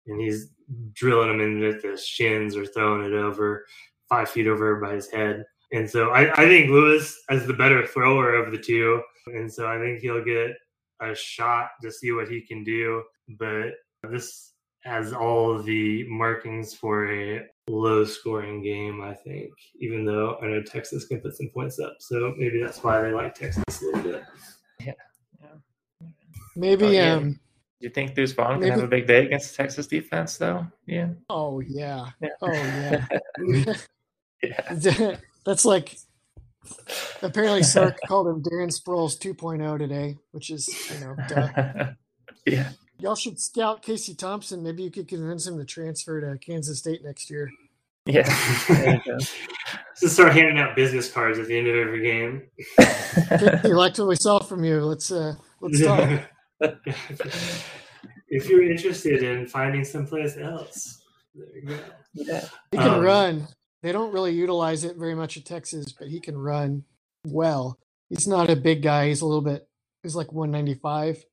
[0.06, 0.50] And he's
[0.92, 3.66] drilling them into the shins or throwing it over
[4.08, 5.44] five feet over everybody's head.
[5.72, 9.02] And so I, I think Lewis is the better thrower of the two.
[9.26, 10.52] And so I think he'll get
[11.00, 13.02] a shot to see what he can do.
[13.38, 14.49] But this
[14.90, 20.62] has all the markings for a low scoring game, I think, even though I know
[20.62, 21.96] Texas can put some points up.
[22.00, 24.24] So maybe that's why they like Texas a little bit.
[24.80, 24.92] Yeah.
[25.40, 26.08] yeah.
[26.56, 26.86] maybe.
[26.86, 27.14] Oh, yeah.
[27.14, 27.38] um, Do
[27.78, 30.66] you think Deuce Vaughn can have a big day against the Texas defense, though?
[30.86, 31.10] Yeah.
[31.28, 32.06] Oh yeah.
[32.20, 32.28] Yeah.
[32.42, 33.06] Oh yeah.
[34.42, 35.16] yeah.
[35.46, 35.96] That's like
[37.22, 41.92] apparently Sark called him Darren Sproles 2.0 today, which is you know duh.
[42.46, 42.70] yeah.
[43.00, 44.62] Y'all should scout Casey Thompson.
[44.62, 47.50] Maybe you could convince him to transfer to Kansas State next year.
[48.06, 48.22] Yeah.
[48.68, 49.18] There you go.
[50.00, 52.42] Just start handing out business cards at the end of every game.
[53.62, 54.80] He liked what we saw from you.
[54.80, 56.22] Let's uh let's talk.
[58.28, 61.02] if you're interested in finding someplace else,
[61.34, 61.78] there you go.
[62.14, 62.44] yeah.
[62.72, 63.48] He can Um, run.
[63.82, 66.84] They don't really utilize it very much at Texas, but he can run
[67.26, 67.78] well.
[68.08, 69.08] He's not a big guy.
[69.08, 69.68] He's a little bit.
[70.02, 71.24] He's like 195,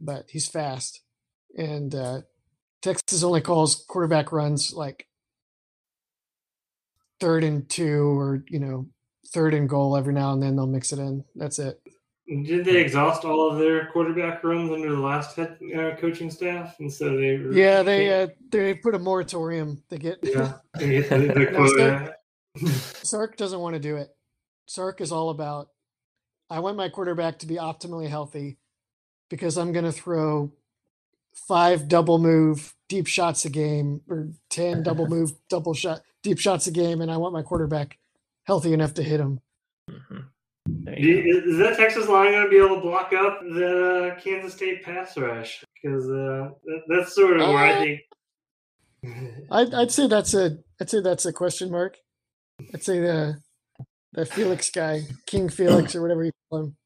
[0.00, 1.02] but he's fast.
[1.56, 2.20] And uh,
[2.82, 5.06] Texas only calls quarterback runs like
[7.20, 8.86] third and two, or you know,
[9.32, 10.56] third and goal every now and then.
[10.56, 11.24] They'll mix it in.
[11.34, 11.80] That's it.
[12.28, 16.78] Did they exhaust all of their quarterback runs under the last head uh, coaching staff?
[16.78, 19.82] And so they Yeah, they uh, they put a moratorium.
[19.88, 22.14] They get yeah they get the, the No, quota.
[23.02, 24.08] Sark doesn't want to do it.
[24.66, 25.68] Sark is all about
[26.50, 28.58] I want my quarterback to be optimally healthy
[29.30, 30.52] because I'm going to throw
[31.34, 36.66] five double move deep shots a game or 10 double move double shot deep shots
[36.66, 37.98] a game and I want my quarterback
[38.44, 39.40] healthy enough to hit him.
[39.90, 40.24] Mhm.
[40.66, 43.40] There Do you you- Is that Texas line going to be able to block up
[43.40, 45.64] the uh, Kansas State pass rush?
[45.82, 48.00] Because uh, that, that's sort of where I Uh, think.
[49.50, 51.96] I'd, I'd say that's a I'd say that's a question mark.
[52.74, 53.40] I'd say the
[54.12, 56.76] the Felix guy, King Felix or whatever you call him,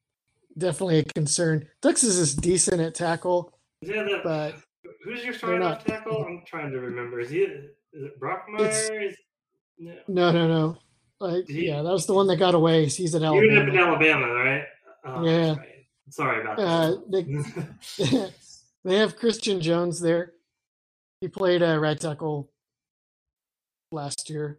[0.58, 1.66] definitely a concern.
[1.82, 4.54] Texas is decent at tackle, Yeah, that, but
[5.04, 6.24] who's your starting not- tackle?
[6.24, 7.20] I'm trying to remember.
[7.20, 7.38] Is he?
[7.40, 9.08] Is it Brockermeyer?
[9.10, 9.16] Is,
[9.78, 9.94] no.
[10.08, 10.76] No, no, no.
[11.20, 12.86] Like, he- yeah, that was the one that got away.
[12.86, 13.46] He's at Alabama.
[13.52, 14.26] You ended up in Alabama.
[14.26, 14.64] Alabama, right?
[15.04, 15.56] Oh, Yeah.
[15.56, 15.68] right.
[16.10, 17.10] Sorry about Uh, that.
[17.98, 18.30] they,
[18.84, 20.32] they have Christian Jones there.
[21.20, 22.50] He played uh, right tackle
[23.90, 24.58] last year.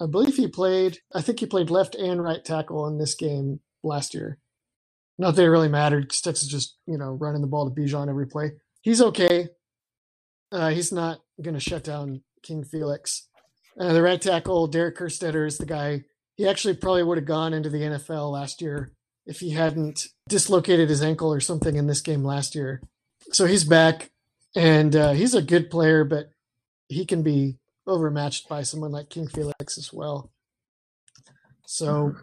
[0.00, 0.98] I believe he played.
[1.14, 4.38] I think he played left and right tackle in this game last year.
[5.20, 8.08] Not that it really mattered because Texas just you know running the ball to Bijan
[8.08, 8.52] every play.
[8.80, 9.48] He's okay.
[10.50, 13.28] Uh, he's not going to shut down King Felix.
[13.78, 16.04] Uh, the right tackle, Derek Kerstetter, is the guy.
[16.36, 18.92] He actually probably would have gone into the NFL last year
[19.26, 22.80] if he hadn't dislocated his ankle or something in this game last year.
[23.30, 24.10] So he's back,
[24.56, 26.30] and uh, he's a good player, but
[26.88, 30.32] he can be overmatched by someone like King Felix as well.
[31.66, 32.16] So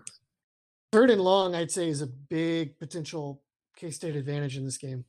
[0.97, 3.43] third and long, I'd say, is a big potential
[3.75, 5.05] K State advantage in this game.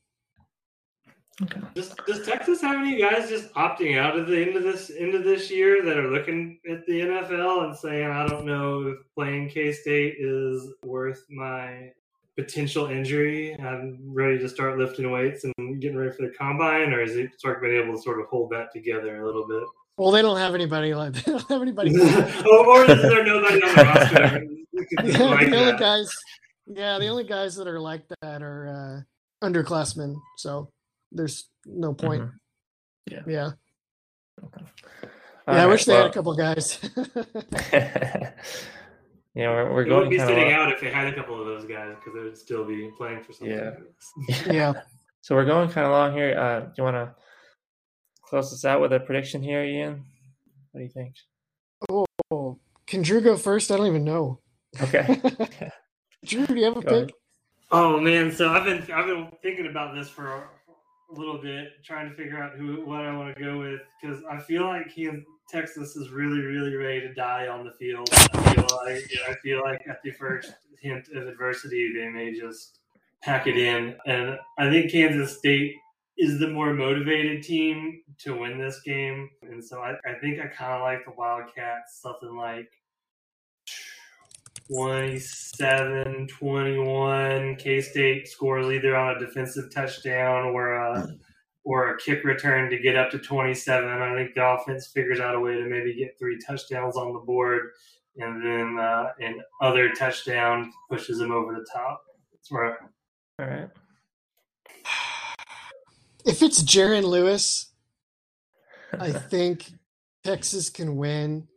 [1.75, 5.15] Does, does Texas have any guys just opting out of the end of this end
[5.15, 8.99] of this year that are looking at the NFL and saying, "I don't know if
[9.15, 11.91] playing K State is worth my
[12.37, 13.59] potential injury.
[13.59, 17.41] I'm ready to start lifting weights and getting ready for the combine," or is it
[17.41, 19.65] Sark been able to sort of hold that together a little bit?
[19.99, 21.91] Well, they don't have anybody like they don't have anybody.
[22.01, 24.39] or, or is there nobody on the roster?
[24.73, 25.81] who could be Yeah, like the only that?
[25.81, 26.11] guys,
[26.67, 29.05] yeah, the only guys that are like that are
[29.43, 30.15] uh, underclassmen.
[30.37, 30.71] So
[31.13, 32.23] there's no point.
[32.23, 32.33] Mhm.
[33.11, 33.21] Yeah.
[33.27, 33.51] Yeah,
[34.43, 34.61] All yeah.
[35.47, 36.79] I right, wish they had a couple guys.
[37.73, 38.33] yeah,
[39.35, 41.65] we're, we're They going wouldn't be sitting out if they had a couple of those
[41.65, 43.57] guys because they would still be playing for something.
[43.57, 43.73] Yeah.
[44.53, 44.73] yeah.
[45.23, 46.39] So we're going kind of long here.
[46.39, 47.15] Uh, do you want to
[48.29, 50.05] close this out with a prediction here, Ian?
[50.73, 51.15] What do you think?
[52.31, 53.71] Oh, can Drew go first?
[53.71, 54.41] I don't even know.
[54.83, 55.21] Okay.
[56.25, 57.07] Drew, do you have a Go ahead.
[57.09, 57.17] pick?
[57.71, 61.69] Oh man, so I've been I've been thinking about this for a, a little bit,
[61.85, 64.91] trying to figure out who what I want to go with because I feel like
[64.91, 65.09] he
[65.51, 68.09] Texas is really really ready to die on the field.
[68.13, 72.81] I feel like I feel like at the first hint of adversity, they may just
[73.23, 75.75] pack it in, and I think Kansas State
[76.19, 80.47] is the more motivated team to win this game, and so I, I think I
[80.47, 82.71] kind of like the Wildcats, something like
[84.71, 91.09] 27 21 k-state scores either on a defensive touchdown or a
[91.65, 95.35] or a kick return to get up to 27 i think the offense figures out
[95.35, 97.71] a way to maybe get three touchdowns on the board
[98.19, 102.03] and then uh, an other touchdown pushes them over the top.
[102.33, 102.79] That's where
[103.39, 103.71] All right.
[106.29, 107.73] If it's Jaren Lewis,
[109.01, 109.73] I think
[110.25, 111.49] Texas can win.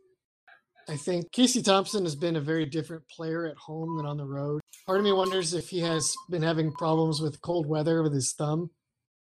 [0.88, 4.24] I think Casey Thompson has been a very different player at home than on the
[4.24, 4.62] road.
[4.86, 8.32] Part of me wonders if he has been having problems with cold weather with his
[8.32, 8.70] thumb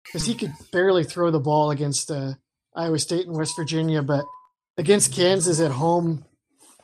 [0.04, 2.34] because he could barely throw the ball against uh,
[2.76, 4.24] Iowa State and West Virginia, but
[4.78, 6.24] against Kansas at home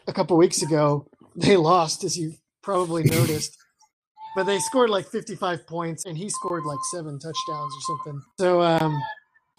[0.09, 1.07] a couple weeks ago,
[1.37, 3.57] they lost, as you probably noticed.
[4.37, 8.23] But they scored like 55 points, and he scored like seven touchdowns or something.
[8.39, 9.01] So um,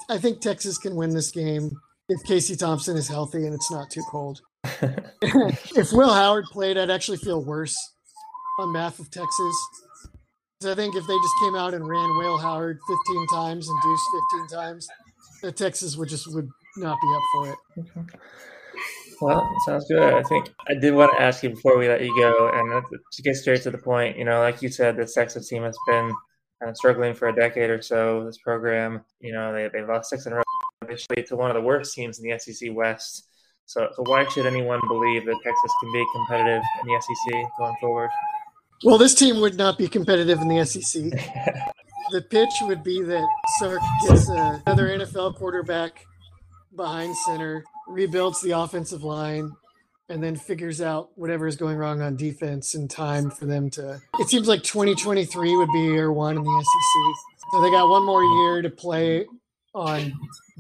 [0.10, 1.72] I think Texas can win this game
[2.10, 4.42] if Casey Thompson is healthy and it's not too cold.
[4.82, 7.76] if Will Howard played, I'd actually feel worse
[8.60, 9.56] on behalf of Texas.
[10.66, 14.02] I think if they just came out and ran Will Howard 15 times and Deuce
[14.50, 14.88] 15 times,
[15.44, 18.06] that Texas would just would not be up for it.
[19.22, 20.14] Well, sounds good.
[20.14, 23.22] I think I did want to ask you before we let you go, and to
[23.22, 26.14] get straight to the point, you know, like you said, this Texas team has been
[26.66, 28.26] uh, struggling for a decade or so.
[28.26, 30.44] This program, you know, they they lost six in a row,
[30.88, 33.28] initially to one of the worst teams in the SEC West.
[33.66, 37.76] So, so why should anyone believe that Texas can be competitive in the SEC going
[37.80, 38.10] forward?
[38.84, 41.04] Well, this team would not be competitive in the SEC.
[42.12, 43.28] the pitch would be that
[43.60, 46.06] Sark gets uh, another NFL quarterback
[46.76, 49.52] behind center, rebuilds the offensive line,
[50.10, 54.02] and then figures out whatever is going wrong on defense in time for them to.
[54.20, 57.52] It seems like 2023 would be year one in the SEC.
[57.52, 59.26] So they got one more year to play
[59.74, 60.14] on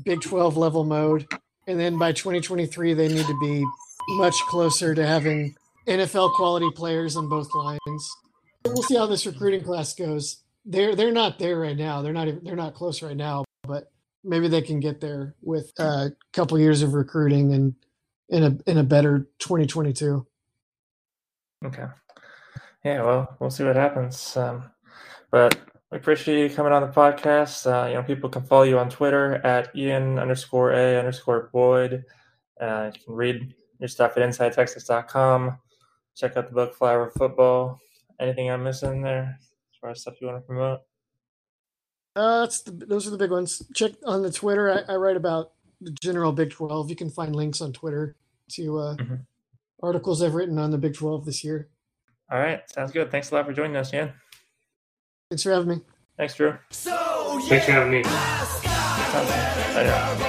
[0.03, 1.27] Big 12 level mode.
[1.67, 3.65] And then by 2023, they need to be
[4.09, 5.55] much closer to having
[5.87, 8.15] NFL quality players on both lines.
[8.65, 10.43] We'll see how this recruiting class goes.
[10.65, 12.01] They're they're not there right now.
[12.01, 13.91] They're not even, they're not close right now, but
[14.23, 17.75] maybe they can get there with a couple years of recruiting and
[18.29, 20.25] in a in a better 2022.
[21.65, 21.85] Okay.
[22.85, 24.37] Yeah, well, we'll see what happens.
[24.37, 24.63] Um,
[25.31, 25.59] but
[25.91, 27.65] we appreciate you coming on the podcast.
[27.65, 32.05] Uh, you know, people can follow you on Twitter at Ian underscore A underscore Boyd.
[32.59, 35.57] Uh, you can read your stuff at InsideTexas.com.
[36.15, 37.79] Check out the book Flow Football.
[38.19, 40.81] Anything I'm missing there as far as stuff you want to promote?
[42.15, 43.61] Uh, that's the, those are the big ones.
[43.73, 44.69] Check on the Twitter.
[44.87, 45.51] I, I write about
[45.81, 46.89] the general Big 12.
[46.89, 48.15] You can find links on Twitter
[48.53, 49.19] to uh, Mhm.
[49.81, 51.69] articles I've written on the Big 12 this year.
[52.31, 53.09] All right, sounds good.
[53.11, 54.11] Thanks a lot for joining us, Ian.
[55.29, 55.81] Thanks for having me.
[56.17, 56.55] Thanks, Drew.
[56.71, 60.25] thanks for having me Bye now.